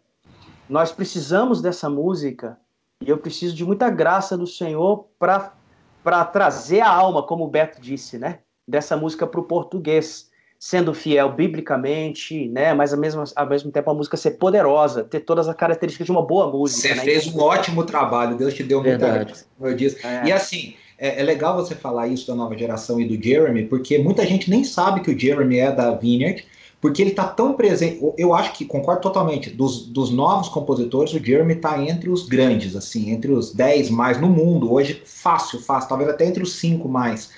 Nós 0.68 0.92
precisamos 0.92 1.60
dessa 1.60 1.90
música 1.90 2.56
e 3.02 3.10
eu 3.10 3.18
preciso 3.18 3.54
de 3.54 3.64
muita 3.64 3.90
graça 3.90 4.38
do 4.38 4.46
Senhor 4.46 5.08
para 5.18 6.24
trazer 6.26 6.80
a 6.80 6.88
alma, 6.88 7.22
como 7.24 7.44
o 7.44 7.48
Beto 7.48 7.80
disse, 7.80 8.16
né? 8.16 8.38
Dessa 8.66 8.96
música 8.96 9.26
para 9.26 9.40
o 9.40 9.44
português 9.44 10.29
sendo 10.62 10.92
fiel 10.92 11.32
biblicamente, 11.32 12.46
né? 12.50 12.74
Mas 12.74 12.92
ao 12.92 13.00
mesmo, 13.00 13.24
ao 13.34 13.48
mesmo 13.48 13.72
tempo 13.72 13.90
a 13.90 13.94
música 13.94 14.14
ser 14.14 14.32
poderosa, 14.32 15.02
ter 15.02 15.20
todas 15.20 15.48
as 15.48 15.56
características 15.56 16.04
de 16.04 16.12
uma 16.12 16.20
boa 16.20 16.52
música. 16.52 16.86
Você 16.86 16.94
né? 16.94 17.02
fez 17.02 17.34
um 17.34 17.40
ótimo 17.40 17.82
trabalho, 17.82 18.36
Deus 18.36 18.52
te 18.52 18.62
deu 18.62 18.82
muita 18.82 19.08
graça. 19.08 19.46
É. 20.04 20.26
E 20.26 20.32
assim, 20.32 20.74
é, 20.98 21.18
é, 21.18 21.24
legal 21.24 21.56
você 21.56 21.74
falar 21.74 22.08
isso 22.08 22.26
da 22.26 22.34
nova 22.34 22.56
geração 22.58 23.00
e 23.00 23.08
do 23.08 23.20
Jeremy, 23.20 23.64
porque 23.64 23.96
muita 23.96 24.26
gente 24.26 24.50
nem 24.50 24.62
sabe 24.62 25.00
que 25.00 25.10
o 25.10 25.18
Jeremy 25.18 25.60
é 25.60 25.72
da 25.72 25.92
Vineyard, 25.92 26.44
porque 26.78 27.00
ele 27.00 27.10
está 27.10 27.24
tão 27.24 27.54
presente. 27.54 27.98
Eu 28.18 28.34
acho 28.34 28.52
que 28.52 28.66
concordo 28.66 29.00
totalmente. 29.00 29.48
Dos, 29.48 29.86
dos 29.86 30.10
novos 30.10 30.50
compositores, 30.50 31.14
o 31.14 31.24
Jeremy 31.24 31.54
está 31.54 31.82
entre 31.82 32.10
os 32.10 32.28
grandes, 32.28 32.76
assim, 32.76 33.10
entre 33.10 33.32
os 33.32 33.54
10 33.54 33.88
mais 33.88 34.20
no 34.20 34.28
mundo. 34.28 34.70
Hoje, 34.70 35.02
fácil, 35.06 35.58
fácil, 35.58 35.88
talvez 35.88 36.10
até 36.10 36.26
entre 36.26 36.42
os 36.42 36.52
5 36.56 36.86
mais 36.86 37.30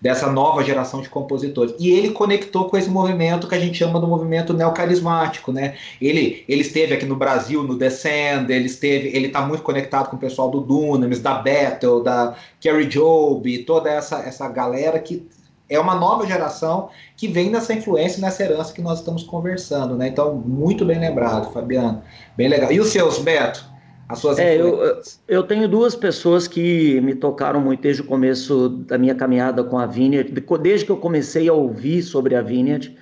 dessa 0.00 0.30
nova 0.30 0.64
geração 0.64 1.00
de 1.00 1.08
compositores. 1.08 1.74
E 1.78 1.90
ele 1.90 2.10
conectou 2.10 2.68
com 2.68 2.76
esse 2.76 2.88
movimento 2.88 3.46
que 3.46 3.54
a 3.54 3.58
gente 3.58 3.76
chama 3.76 4.00
do 4.00 4.06
movimento 4.06 4.54
neocarismático, 4.54 5.52
né? 5.52 5.74
Ele, 6.00 6.44
ele 6.48 6.62
esteve 6.62 6.94
aqui 6.94 7.04
no 7.04 7.16
Brasil 7.16 7.62
no 7.62 7.76
Descend, 7.76 8.50
ele 8.50 8.66
esteve, 8.66 9.08
ele 9.08 9.26
está 9.26 9.42
muito 9.42 9.62
conectado 9.62 10.08
com 10.08 10.16
o 10.16 10.18
pessoal 10.18 10.50
do 10.50 10.60
Dunamis, 10.60 11.20
da 11.20 11.34
Battle, 11.34 12.02
da 12.02 12.34
Kerry 12.58 12.86
Job, 12.86 13.58
toda 13.64 13.90
essa, 13.90 14.20
essa 14.20 14.48
galera 14.48 14.98
que 14.98 15.28
é 15.68 15.78
uma 15.78 15.94
nova 15.94 16.26
geração 16.26 16.88
que 17.16 17.28
vem 17.28 17.48
nessa 17.48 17.72
influência, 17.72 18.20
nessa 18.20 18.42
herança 18.42 18.72
que 18.72 18.82
nós 18.82 18.98
estamos 18.98 19.22
conversando, 19.22 19.96
né? 19.96 20.08
Então, 20.08 20.34
muito 20.34 20.84
bem 20.84 20.98
lembrado, 20.98 21.52
Fabiano. 21.52 22.02
Bem 22.36 22.48
legal. 22.48 22.72
E 22.72 22.80
os 22.80 22.88
seus, 22.88 23.18
Beto? 23.18 23.70
As 24.10 24.18
suas 24.18 24.38
é, 24.40 24.60
eu, 24.60 25.00
eu 25.28 25.42
tenho 25.44 25.68
duas 25.68 25.94
pessoas 25.94 26.48
que 26.48 27.00
me 27.00 27.14
tocaram 27.14 27.60
muito 27.60 27.80
desde 27.80 28.02
o 28.02 28.04
começo 28.04 28.68
da 28.68 28.98
minha 28.98 29.14
caminhada 29.14 29.62
com 29.62 29.78
a 29.78 29.86
Vineyard, 29.86 30.32
desde 30.60 30.84
que 30.84 30.90
eu 30.90 30.96
comecei 30.96 31.48
a 31.48 31.52
ouvir 31.52 32.02
sobre 32.02 32.34
a 32.34 32.42
Vineyard. 32.42 32.96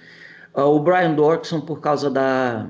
Uh, 0.54 0.60
o 0.64 0.80
Brian 0.80 1.14
Dorkson, 1.14 1.62
por 1.62 1.80
causa 1.80 2.10
da, 2.10 2.68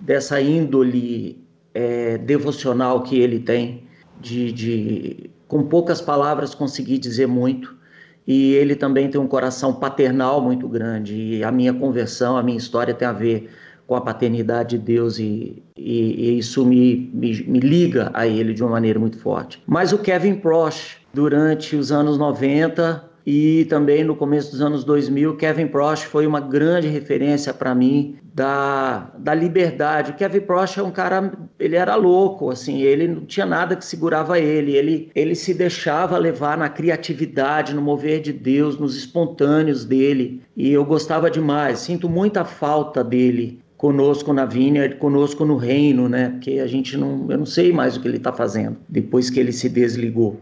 dessa 0.00 0.40
índole 0.40 1.44
é, 1.72 2.18
devocional 2.18 3.04
que 3.04 3.20
ele 3.20 3.38
tem, 3.38 3.84
de, 4.20 4.50
de, 4.50 5.30
com 5.46 5.62
poucas 5.62 6.00
palavras 6.00 6.56
conseguir 6.56 6.98
dizer 6.98 7.28
muito. 7.28 7.78
e 8.26 8.52
ele 8.54 8.74
também 8.74 9.08
tem 9.08 9.20
um 9.20 9.28
coração 9.28 9.74
paternal 9.74 10.40
muito 10.40 10.68
grande. 10.68 11.14
E 11.14 11.44
a 11.44 11.52
minha 11.52 11.72
conversão, 11.72 12.36
a 12.36 12.42
minha 12.42 12.58
história 12.58 12.92
tem 12.92 13.06
a 13.06 13.12
ver 13.12 13.48
com 13.90 13.96
a 13.96 14.00
paternidade 14.00 14.78
de 14.78 14.84
Deus 14.84 15.18
e, 15.18 15.64
e, 15.76 16.14
e 16.16 16.38
isso 16.38 16.64
me, 16.64 17.10
me, 17.12 17.42
me, 17.42 17.58
liga 17.58 18.08
a 18.14 18.24
ele 18.24 18.54
de 18.54 18.62
uma 18.62 18.70
maneira 18.70 19.00
muito 19.00 19.18
forte. 19.18 19.60
Mas 19.66 19.92
o 19.92 19.98
Kevin 19.98 20.36
Prosch, 20.36 20.98
durante 21.12 21.74
os 21.74 21.90
anos 21.90 22.16
90, 22.16 23.04
e 23.26 23.64
também 23.64 24.04
no 24.04 24.14
começo 24.14 24.52
dos 24.52 24.60
anos 24.60 24.84
2000, 24.84 25.34
Kevin 25.36 25.66
Prost 25.66 26.04
foi 26.04 26.24
uma 26.24 26.38
grande 26.38 26.86
referência 26.86 27.52
para 27.52 27.74
mim 27.74 28.16
da, 28.32 29.10
da 29.18 29.34
liberdade. 29.34 30.12
O 30.12 30.14
Kevin 30.14 30.42
Prost 30.42 30.78
é 30.78 30.84
um 30.84 30.92
cara, 30.92 31.32
ele 31.58 31.74
era 31.74 31.96
louco, 31.96 32.48
assim, 32.48 32.82
ele 32.82 33.08
não 33.08 33.26
tinha 33.26 33.44
nada 33.44 33.74
que 33.74 33.84
segurava 33.84 34.38
ele, 34.38 34.76
ele, 34.76 35.10
ele 35.16 35.34
se 35.34 35.52
deixava 35.52 36.16
levar 36.16 36.56
na 36.56 36.68
criatividade, 36.68 37.74
no 37.74 37.82
mover 37.82 38.20
de 38.20 38.32
Deus, 38.32 38.78
nos 38.78 38.96
espontâneos 38.96 39.84
dele, 39.84 40.44
e 40.56 40.70
eu 40.72 40.84
gostava 40.84 41.28
demais. 41.28 41.80
Sinto 41.80 42.08
muita 42.08 42.44
falta 42.44 43.02
dele 43.02 43.60
conosco 43.80 44.32
na 44.32 44.44
Vineyard, 44.44 44.96
conosco 44.96 45.44
no 45.44 45.56
reino, 45.56 46.08
né? 46.08 46.30
Porque 46.30 46.58
a 46.58 46.66
gente 46.66 46.96
não, 46.96 47.26
eu 47.30 47.38
não 47.38 47.46
sei 47.46 47.72
mais 47.72 47.96
o 47.96 48.00
que 48.00 48.08
ele 48.08 48.18
está 48.18 48.32
fazendo 48.32 48.76
depois 48.88 49.30
que 49.30 49.40
ele 49.40 49.52
se 49.52 49.68
desligou 49.68 50.40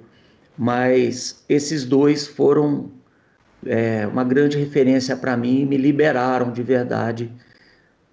mas 0.59 1.44
esses 1.48 1.85
dois 1.85 2.27
foram 2.27 2.90
é, 3.64 4.07
uma 4.09 4.24
grande 4.24 4.59
referência 4.59 5.16
para 5.16 5.37
mim 5.37 5.61
e 5.61 5.64
me 5.64 5.77
liberaram 5.77 6.51
de 6.51 6.62
verdade, 6.64 7.31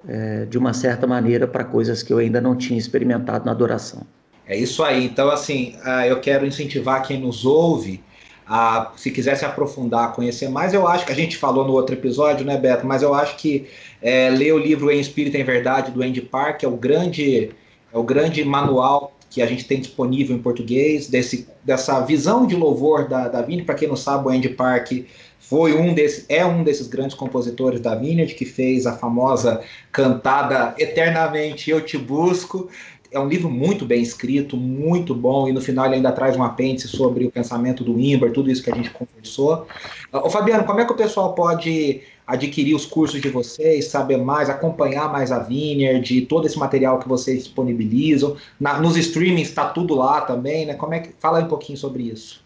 é, 0.07 0.45
de 0.45 0.55
uma 0.55 0.71
certa 0.71 1.07
maneira, 1.07 1.47
para 1.47 1.63
coisas 1.63 2.03
que 2.03 2.13
eu 2.13 2.19
ainda 2.19 2.39
não 2.39 2.55
tinha 2.55 2.77
experimentado 2.77 3.45
na 3.45 3.51
adoração. 3.51 4.05
É 4.45 4.55
isso 4.55 4.83
aí. 4.83 5.05
Então, 5.05 5.31
assim, 5.31 5.75
ah, 5.83 6.07
eu 6.07 6.21
quero 6.21 6.45
incentivar 6.45 7.01
quem 7.01 7.19
nos 7.19 7.45
ouve 7.45 8.03
a, 8.47 8.91
se 8.95 9.11
quiser 9.11 9.35
se 9.35 9.45
aprofundar, 9.45 10.13
conhecer 10.13 10.49
mais, 10.49 10.73
eu 10.73 10.87
acho 10.87 11.05
que 11.05 11.11
a 11.11 11.15
gente 11.15 11.37
falou 11.37 11.65
no 11.65 11.73
outro 11.73 11.95
episódio, 11.95 12.45
né, 12.45 12.57
Beto? 12.57 12.85
Mas 12.85 13.01
eu 13.01 13.13
acho 13.13 13.37
que 13.37 13.67
é, 14.01 14.29
ler 14.29 14.53
o 14.53 14.57
livro 14.57 14.91
Em 14.91 14.99
Espírito 14.99 15.35
em 15.37 15.43
Verdade 15.43 15.91
do 15.91 16.03
Andy 16.03 16.21
Park 16.21 16.63
é 16.63 16.67
o 16.67 16.77
grande, 16.77 17.51
é 17.91 17.97
o 17.97 18.03
grande 18.03 18.43
manual 18.45 19.15
que 19.29 19.41
a 19.41 19.45
gente 19.45 19.65
tem 19.65 19.79
disponível 19.79 20.35
em 20.35 20.39
português, 20.39 21.07
desse, 21.07 21.47
dessa 21.63 21.99
visão 22.01 22.45
de 22.45 22.55
louvor 22.55 23.07
da, 23.07 23.27
da 23.27 23.41
Vini. 23.41 23.63
Para 23.63 23.75
quem 23.75 23.87
não 23.87 23.95
sabe, 23.95 24.27
o 24.27 24.29
Andy 24.29 24.49
Park 24.49 24.91
foi 25.39 25.75
um 25.75 25.93
desses, 25.93 26.25
é 26.29 26.45
um 26.45 26.63
desses 26.63 26.87
grandes 26.87 27.15
compositores 27.15 27.79
da 27.79 27.95
Vineyard, 27.95 28.33
que 28.33 28.45
fez 28.45 28.87
a 28.87 28.93
famosa 28.93 29.61
cantada 29.91 30.73
Eternamente 30.77 31.69
Eu 31.69 31.81
Te 31.81 31.97
Busco. 31.97 32.69
É 33.15 33.19
um 33.19 33.29
livro 33.29 33.49
muito 33.49 33.85
bem 33.85 34.01
escrito, 34.01 34.57
muito 34.57 35.15
bom, 35.15 35.47
e 35.47 35.53
no 35.53 35.61
final 35.61 35.85
ele 35.85 35.95
ainda 35.95 36.11
traz 36.11 36.35
um 36.35 36.43
apêndice 36.43 36.89
sobre 36.89 37.25
o 37.25 37.31
pensamento 37.31 37.81
do 37.81 37.97
Imber, 37.97 38.33
tudo 38.33 38.51
isso 38.51 38.61
que 38.61 38.69
a 38.69 38.75
gente 38.75 38.89
conversou. 38.89 39.65
Ô 40.11 40.29
Fabiano, 40.29 40.65
como 40.65 40.81
é 40.81 40.85
que 40.85 40.91
o 40.91 40.97
pessoal 40.97 41.33
pode 41.33 42.01
adquirir 42.27 42.75
os 42.75 42.85
cursos 42.85 43.21
de 43.21 43.29
vocês, 43.29 43.87
saber 43.87 44.17
mais, 44.17 44.49
acompanhar 44.49 45.11
mais 45.11 45.31
a 45.31 45.39
Vineyard, 45.39 46.21
todo 46.25 46.45
esse 46.45 46.57
material 46.57 46.99
que 46.99 47.07
vocês 47.07 47.43
disponibilizam. 47.43 48.35
Na, 48.59 48.79
nos 48.79 48.97
streamings 48.97 49.49
está 49.49 49.69
tudo 49.69 49.95
lá 49.95 50.21
também, 50.21 50.65
né? 50.65 50.73
Como 50.73 50.93
é 50.93 50.99
que 50.99 51.13
fala 51.19 51.39
um 51.39 51.47
pouquinho 51.47 51.77
sobre 51.77 52.03
isso? 52.03 52.43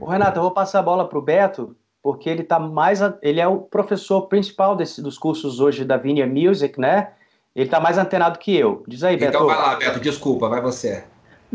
O 0.00 0.06
Renato, 0.06 0.38
eu 0.38 0.42
vou 0.42 0.50
passar 0.50 0.80
a 0.80 0.82
bola 0.82 1.06
para 1.06 1.18
o 1.18 1.22
Beto, 1.22 1.76
porque 2.02 2.28
ele 2.28 2.42
tá 2.42 2.58
mais, 2.58 3.00
ele 3.22 3.40
é 3.40 3.46
o 3.46 3.58
professor 3.58 4.22
principal 4.22 4.74
desse, 4.74 5.02
dos 5.02 5.18
cursos 5.18 5.60
hoje 5.60 5.84
da 5.84 5.96
Vineyard 5.96 6.32
Music, 6.32 6.80
né? 6.80 7.12
Ele 7.54 7.66
está 7.66 7.78
mais 7.80 7.98
antenado 7.98 8.38
que 8.38 8.56
eu. 8.56 8.82
Diz 8.86 9.02
aí, 9.02 9.16
Beto. 9.16 9.36
Então 9.36 9.46
vai 9.46 9.56
lá, 9.56 9.74
Beto. 9.76 9.98
Desculpa, 10.00 10.48
vai 10.48 10.60
você. 10.60 11.02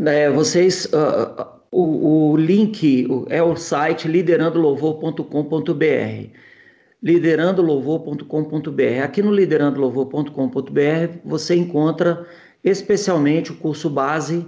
É, 0.04 0.28
vocês, 0.30 0.84
uh, 0.86 1.46
o, 1.70 2.32
o, 2.32 2.36
link 2.36 3.08
é 3.28 3.42
o 3.42 3.56
site 3.56 4.06
liderandolouvor.com.br 4.06 6.30
liderandolouvor.com.br. 7.02 9.04
Aqui 9.04 9.22
no 9.22 9.32
liderandolouvor.com.br 9.32 11.18
você 11.24 11.54
encontra 11.54 12.26
especialmente 12.64 13.52
o 13.52 13.56
curso 13.56 13.88
base 13.88 14.46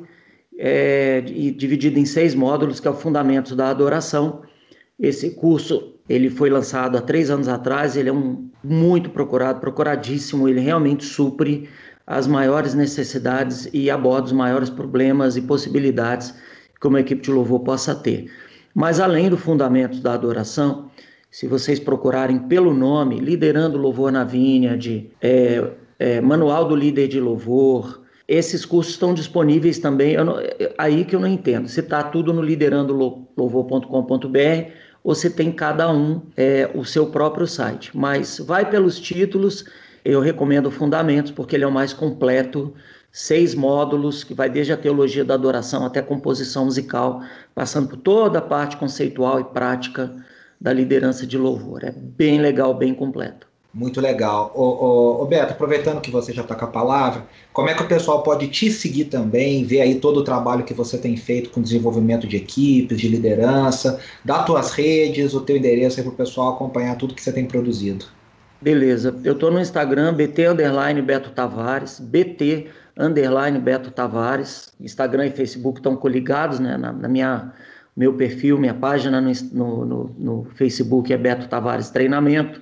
é, 0.59 1.21
dividido 1.21 2.01
em 2.01 2.05
seis 2.05 2.35
módulos, 2.35 2.81
que 2.81 2.89
é 2.89 2.91
o 2.91 2.95
Fundamentos 2.95 3.55
da 3.55 3.71
Adoração. 3.71 4.43
Esse 4.99 5.31
curso 5.31 5.95
ele 6.09 6.31
foi 6.31 6.49
lançado 6.49 6.97
há 6.97 7.01
três 7.01 7.31
anos 7.31 7.49
atrás, 7.49 7.97
ele 7.97 8.09
é 8.09 8.13
um, 8.13 8.49
muito 8.65 9.11
procurado, 9.11 9.61
procuradíssimo, 9.61 10.49
ele 10.49 10.61
realmente 10.61 11.05
supre 11.05 11.69
as 12.07 12.27
maiores 12.27 12.75
necessidades 12.75 13.69
e 13.73 13.91
aborda 13.91 14.27
os 14.27 14.33
maiores 14.33 14.71
problemas 14.71 15.37
e 15.37 15.43
possibilidades 15.43 16.35
que 16.81 16.87
uma 16.87 17.01
equipe 17.01 17.21
de 17.21 17.31
louvor 17.31 17.61
possa 17.61 17.95
ter. 17.95 18.31
Mas 18.75 19.01
além 19.01 19.29
do 19.29 19.37
Fundamentos 19.37 20.01
da 20.01 20.15
Adoração, 20.15 20.91
se 21.31 21.47
vocês 21.47 21.79
procurarem 21.79 22.39
pelo 22.39 22.73
nome, 22.73 23.19
Liderando 23.19 23.77
Louvor 23.77 24.11
na 24.11 24.25
Vineyard, 24.25 25.11
é, 25.21 25.71
é, 25.99 26.23
Manual 26.23 26.67
do 26.67 26.75
Líder 26.75 27.09
de 27.09 27.21
Louvor, 27.21 28.01
esses 28.27 28.65
cursos 28.65 28.95
estão 28.95 29.13
disponíveis 29.13 29.79
também. 29.79 30.17
Não, 30.17 30.39
é, 30.39 30.73
aí 30.79 31.05
que 31.05 31.15
eu 31.15 31.21
não 31.21 31.29
entendo. 31.29 31.69
Se 31.69 31.81
está 31.81 32.03
tudo 32.03 32.33
no 32.33 32.41
liderandolouvor.com.br 32.41 34.88
se 35.15 35.31
tem 35.31 35.51
cada 35.51 35.91
um 35.91 36.23
é, 36.37 36.71
o 36.75 36.85
seu 36.85 37.07
próprio 37.07 37.47
site. 37.47 37.97
Mas 37.97 38.39
vai 38.39 38.69
pelos 38.69 39.01
títulos, 39.01 39.65
eu 40.05 40.21
recomendo 40.21 40.71
Fundamentos, 40.71 41.33
porque 41.33 41.57
ele 41.57 41.65
é 41.65 41.67
o 41.67 41.73
mais 41.73 41.93
completo. 41.93 42.75
Seis 43.11 43.55
módulos, 43.55 44.23
que 44.23 44.35
vai 44.35 44.51
desde 44.51 44.73
a 44.73 44.77
teologia 44.77 45.25
da 45.25 45.35
adoração 45.35 45.85
até 45.85 46.01
a 46.01 46.03
composição 46.03 46.67
musical, 46.67 47.23
passando 47.55 47.89
por 47.89 47.97
toda 47.97 48.39
a 48.39 48.43
parte 48.43 48.77
conceitual 48.77 49.41
e 49.41 49.45
prática 49.45 50.15
da 50.61 50.73
liderança 50.73 51.27
de 51.27 51.39
louvor. 51.39 51.85
É 51.85 51.91
bem 51.91 52.41
legal, 52.41 52.75
bem 52.75 52.93
completo. 52.95 53.48
Muito 53.79 54.01
legal. 54.01 54.51
Ô, 54.57 54.63
ô, 54.63 55.23
ô 55.23 55.27
Beto, 55.27 55.53
aproveitando 55.53 56.01
que 56.01 56.11
você 56.11 56.33
já 56.33 56.43
está 56.43 56.57
com 56.57 56.65
a 56.65 56.69
palavra, 56.69 57.25
como 57.53 57.69
é 57.69 57.75
que 57.75 57.83
o 57.85 57.87
pessoal 57.87 58.25
pode 58.25 58.49
te 58.49 58.73
seguir 58.73 59.05
também, 59.05 59.65
ver 59.65 59.83
aí 59.83 60.01
todo 60.01 60.17
o 60.17 60.25
trabalho 60.25 60.65
que 60.65 60.75
você 60.75 60.99
tem 60.99 61.17
feito 61.17 61.51
com 61.51 61.63
desenvolvimento 61.63 62.27
de 62.27 62.37
equipes, 62.37 63.01
de 63.01 63.07
liderança, 63.07 64.01
dá 64.25 64.43
tuas 64.43 64.73
redes, 64.73 65.33
o 65.33 65.43
teu 65.43 65.57
endereço 65.57 66.01
aí 66.01 66.05
para 66.05 66.13
o 66.13 66.17
pessoal 66.17 66.55
acompanhar 66.55 66.97
tudo 66.97 67.15
que 67.15 67.23
você 67.23 67.31
tem 67.31 67.47
produzido. 67.47 68.05
Beleza. 68.61 69.17
Eu 69.23 69.35
estou 69.35 69.49
no 69.49 69.61
Instagram, 69.61 70.13
BT 70.13 70.49
Underline 70.49 71.01
Beto 71.01 71.31
Tavares, 71.31 72.01
BT 72.01 72.67
Underline 72.99 73.61
Beto 73.61 73.93
Tavares. 73.93 74.73
Instagram 74.81 75.27
e 75.27 75.31
Facebook 75.31 75.79
estão 75.79 75.95
coligados 75.95 76.59
né, 76.59 76.77
na, 76.77 76.93
na 76.93 77.09
minha 77.09 77.53
meu 77.97 78.15
perfil, 78.15 78.59
minha 78.59 78.75
página 78.75 79.21
no, 79.21 79.85
no, 79.85 80.17
no, 80.19 80.45
Facebook 80.55 81.13
é 81.13 81.17
Beto 81.17 81.47
Tavares 81.49 81.91
Treinamento. 81.91 82.61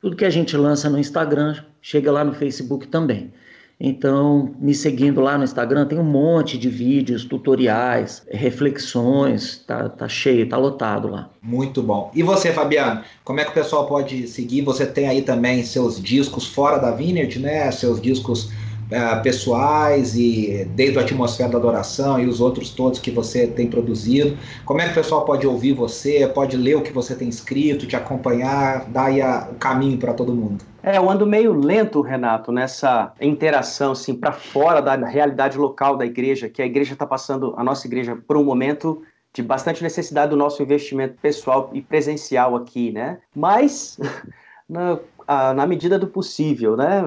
Tudo 0.00 0.16
que 0.16 0.24
a 0.24 0.30
gente 0.30 0.56
lança 0.56 0.90
no 0.90 0.98
Instagram 0.98 1.56
chega 1.80 2.12
lá 2.12 2.24
no 2.24 2.34
Facebook 2.34 2.86
também. 2.88 3.32
Então, 3.78 4.54
me 4.58 4.74
seguindo 4.74 5.20
lá 5.20 5.36
no 5.36 5.44
Instagram, 5.44 5.86
tem 5.86 5.98
um 5.98 6.04
monte 6.04 6.56
de 6.56 6.68
vídeos, 6.70 7.24
tutoriais, 7.26 8.22
reflexões, 8.30 9.58
tá, 9.66 9.86
tá 9.88 10.08
cheio, 10.08 10.48
tá 10.48 10.56
lotado 10.56 11.08
lá. 11.08 11.28
Muito 11.42 11.82
bom. 11.82 12.10
E 12.14 12.22
você, 12.22 12.52
Fabiano, 12.52 13.02
como 13.22 13.38
é 13.38 13.44
que 13.44 13.50
o 13.50 13.54
pessoal 13.54 13.86
pode 13.86 14.26
seguir? 14.28 14.62
Você 14.62 14.86
tem 14.86 15.08
aí 15.08 15.20
também 15.20 15.62
seus 15.62 16.02
discos 16.02 16.46
fora 16.46 16.78
da 16.78 16.90
Vineyard, 16.90 17.38
né? 17.38 17.70
Seus 17.70 18.00
discos 18.00 18.50
uh, 18.86 19.22
pessoais 19.22 20.16
e 20.16 20.64
desde 20.74 20.98
a 20.98 21.02
atmosfera 21.02 21.50
da 21.50 21.58
adoração 21.58 22.18
e 22.20 22.26
os 22.26 22.40
outros 22.40 22.70
todos 22.70 22.98
que 22.98 23.10
você 23.10 23.46
tem 23.46 23.68
produzido. 23.68 24.36
Como 24.64 24.80
é 24.80 24.84
que 24.84 24.92
o 24.92 24.94
pessoal 24.94 25.24
pode 25.24 25.46
ouvir 25.46 25.72
você, 25.72 26.26
pode 26.26 26.56
ler 26.56 26.76
o 26.76 26.82
que 26.82 26.92
você 26.92 27.14
tem 27.14 27.28
escrito, 27.28 27.86
te 27.86 27.96
acompanhar, 27.96 28.86
dar 28.86 29.10
a, 29.10 29.48
o 29.50 29.54
caminho 29.54 29.98
para 29.98 30.14
todo 30.14 30.34
mundo? 30.34 30.64
É, 30.82 30.98
eu 30.98 31.10
ando 31.10 31.26
meio 31.26 31.52
lento, 31.52 32.00
Renato, 32.00 32.52
nessa 32.52 33.12
interação 33.20 33.92
assim 33.92 34.14
para 34.14 34.32
fora 34.32 34.80
da 34.80 34.94
realidade 34.94 35.58
local 35.58 35.96
da 35.96 36.06
igreja, 36.06 36.48
que 36.48 36.62
a 36.62 36.66
igreja 36.66 36.92
está 36.92 37.06
passando, 37.06 37.54
a 37.56 37.64
nossa 37.64 37.86
igreja, 37.86 38.16
por 38.26 38.36
um 38.36 38.44
momento 38.44 39.02
de 39.34 39.42
bastante 39.42 39.82
necessidade 39.82 40.30
do 40.30 40.36
nosso 40.36 40.62
investimento 40.62 41.16
pessoal 41.20 41.70
e 41.72 41.82
presencial 41.82 42.56
aqui, 42.56 42.90
né? 42.90 43.18
Mas 43.34 43.98
na, 45.26 45.54
na 45.54 45.66
medida 45.66 45.98
do 45.98 46.06
possível, 46.06 46.76
né? 46.76 47.02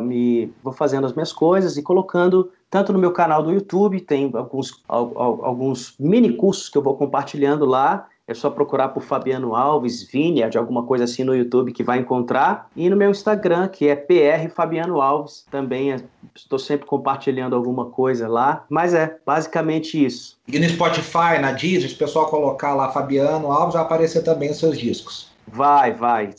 me, 0.00 0.52
vou 0.62 0.72
fazendo 0.72 1.06
as 1.06 1.12
minhas 1.12 1.32
coisas 1.32 1.76
e 1.76 1.82
colocando 1.82 2.50
tanto 2.70 2.92
no 2.92 2.98
meu 2.98 3.12
canal 3.12 3.42
do 3.42 3.52
YouTube, 3.52 4.00
tem 4.00 4.30
alguns, 4.34 4.82
alguns 4.88 5.94
mini 5.98 6.34
cursos 6.34 6.68
que 6.68 6.76
eu 6.76 6.82
vou 6.82 6.96
compartilhando 6.96 7.64
lá. 7.64 8.06
É 8.26 8.34
só 8.34 8.50
procurar 8.50 8.88
por 8.88 9.02
Fabiano 9.02 9.56
Alves, 9.56 10.02
Vineyard, 10.02 10.58
alguma 10.58 10.82
coisa 10.82 11.04
assim 11.04 11.24
no 11.24 11.34
YouTube 11.34 11.72
que 11.72 11.82
vai 11.82 11.98
encontrar. 11.98 12.68
E 12.76 12.90
no 12.90 12.96
meu 12.96 13.10
Instagram, 13.10 13.68
que 13.68 13.88
é 13.88 13.96
PR 13.96 14.52
Fabiano 14.54 15.00
Alves, 15.00 15.46
também 15.50 15.92
é, 15.92 16.04
estou 16.36 16.58
sempre 16.58 16.86
compartilhando 16.86 17.56
alguma 17.56 17.86
coisa 17.86 18.28
lá. 18.28 18.66
Mas 18.68 18.92
é 18.92 19.16
basicamente 19.24 20.04
isso. 20.04 20.36
E 20.46 20.58
no 20.58 20.68
Spotify, 20.68 21.40
na 21.40 21.52
Deezer, 21.52 21.88
se 21.88 21.94
o 21.94 21.98
pessoal 21.98 22.28
colocar 22.28 22.74
lá 22.74 22.90
Fabiano 22.90 23.50
Alves, 23.50 23.72
vai 23.72 23.82
aparecer 23.82 24.22
também 24.22 24.50
os 24.50 24.58
seus 24.58 24.76
discos. 24.76 25.30
Vai, 25.52 25.92
vai. 25.92 26.30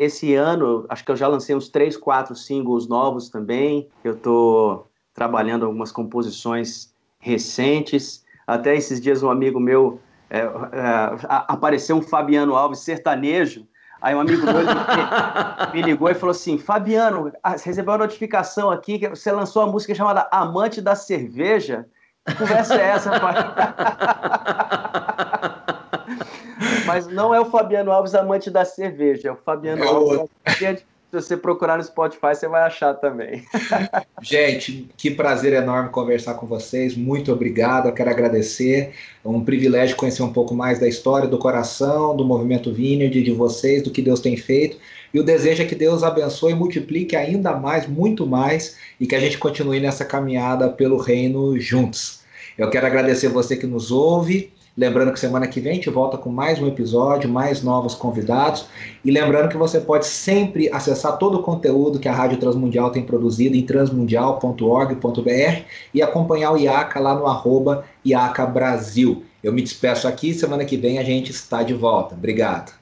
Esse 0.00 0.34
ano, 0.34 0.84
acho 0.88 1.04
que 1.04 1.10
eu 1.10 1.16
já 1.16 1.26
lancei 1.26 1.54
uns 1.54 1.68
três, 1.68 1.96
quatro 1.96 2.34
singles 2.34 2.86
novos 2.86 3.28
também. 3.28 3.88
Eu 4.04 4.14
estou 4.14 4.88
trabalhando 5.14 5.64
algumas 5.64 5.90
composições 5.90 6.92
recentes. 7.18 8.24
Até 8.46 8.76
esses 8.76 9.00
dias 9.00 9.22
um 9.22 9.30
amigo 9.30 9.58
meu 9.58 10.00
é, 10.30 10.40
é, 10.40 10.48
apareceu 11.26 11.96
um 11.96 12.02
Fabiano 12.02 12.54
Alves 12.54 12.80
sertanejo. 12.80 13.66
Aí 14.00 14.14
um 14.14 14.20
amigo 14.20 14.46
meu 14.46 14.54
me 15.74 15.82
ligou 15.82 16.08
e 16.08 16.14
falou 16.14 16.30
assim: 16.30 16.56
Fabiano, 16.58 17.32
ah, 17.42 17.52
recebeu 17.52 17.92
uma 17.92 17.98
notificação 17.98 18.70
aqui 18.70 18.98
que 18.98 19.08
você 19.08 19.32
lançou 19.32 19.64
uma 19.64 19.72
música 19.72 19.94
chamada 19.94 20.28
Amante 20.30 20.80
da 20.80 20.94
Cerveja. 20.94 21.86
Que 22.26 22.34
conversa 22.36 22.74
é 22.74 22.88
essa, 22.90 23.18
pai? 23.18 23.34
Mas 26.88 27.06
não 27.06 27.34
é 27.34 27.40
o 27.40 27.44
Fabiano 27.44 27.92
Alves 27.92 28.14
amante 28.14 28.50
da 28.50 28.64
cerveja, 28.64 29.28
é 29.28 29.32
o 29.32 29.36
Fabiano 29.36 29.84
é 29.84 29.86
Alves 29.86 30.30
se 31.10 31.22
você 31.22 31.36
procurar 31.38 31.78
no 31.78 31.82
Spotify, 31.82 32.34
você 32.34 32.46
vai 32.46 32.60
achar 32.62 32.92
também. 32.92 33.42
Gente, 34.20 34.90
que 34.94 35.10
prazer 35.10 35.54
enorme 35.54 35.88
conversar 35.88 36.34
com 36.34 36.46
vocês. 36.46 36.94
Muito 36.94 37.32
obrigado. 37.32 37.88
Eu 37.88 37.94
quero 37.94 38.10
agradecer. 38.10 38.92
É 39.24 39.28
um 39.28 39.42
privilégio 39.42 39.96
conhecer 39.96 40.22
um 40.22 40.32
pouco 40.32 40.54
mais 40.54 40.78
da 40.78 40.86
história, 40.86 41.26
do 41.26 41.38
coração, 41.38 42.14
do 42.14 42.26
movimento 42.26 42.74
Vineyard, 42.74 43.22
de 43.22 43.32
vocês, 43.32 43.82
do 43.82 43.90
que 43.90 44.02
Deus 44.02 44.20
tem 44.20 44.36
feito. 44.36 44.76
E 45.12 45.18
o 45.18 45.24
desejo 45.24 45.62
é 45.62 45.66
que 45.66 45.74
Deus 45.74 46.02
abençoe 46.02 46.52
e 46.52 46.54
multiplique 46.54 47.16
ainda 47.16 47.56
mais, 47.56 47.86
muito 47.86 48.26
mais, 48.26 48.76
e 49.00 49.06
que 49.06 49.14
a 49.14 49.20
gente 49.20 49.38
continue 49.38 49.80
nessa 49.80 50.04
caminhada 50.04 50.68
pelo 50.68 50.98
reino 50.98 51.58
juntos. 51.58 52.20
Eu 52.58 52.68
quero 52.68 52.86
agradecer 52.86 53.28
você 53.28 53.56
que 53.56 53.66
nos 53.66 53.90
ouve. 53.90 54.52
Lembrando 54.78 55.12
que 55.12 55.18
semana 55.18 55.48
que 55.48 55.58
vem 55.58 55.72
a 55.72 55.74
gente 55.74 55.90
volta 55.90 56.16
com 56.16 56.30
mais 56.30 56.62
um 56.62 56.68
episódio, 56.68 57.28
mais 57.28 57.64
novos 57.64 57.96
convidados. 57.96 58.66
E 59.04 59.10
lembrando 59.10 59.48
que 59.48 59.56
você 59.56 59.80
pode 59.80 60.06
sempre 60.06 60.70
acessar 60.72 61.18
todo 61.18 61.38
o 61.38 61.42
conteúdo 61.42 61.98
que 61.98 62.08
a 62.08 62.12
Rádio 62.12 62.38
Transmundial 62.38 62.92
tem 62.92 63.02
produzido 63.02 63.56
em 63.56 63.66
transmundial.org.br 63.66 65.62
e 65.92 66.00
acompanhar 66.00 66.52
o 66.52 66.56
IACA 66.56 67.00
lá 67.00 67.16
no 67.16 67.26
arroba 67.26 67.84
IACA 68.04 68.46
Brasil. 68.46 69.24
Eu 69.42 69.52
me 69.52 69.62
despeço 69.62 70.06
aqui, 70.06 70.32
semana 70.32 70.64
que 70.64 70.76
vem 70.76 71.00
a 71.00 71.02
gente 71.02 71.32
está 71.32 71.64
de 71.64 71.74
volta. 71.74 72.14
Obrigado. 72.14 72.77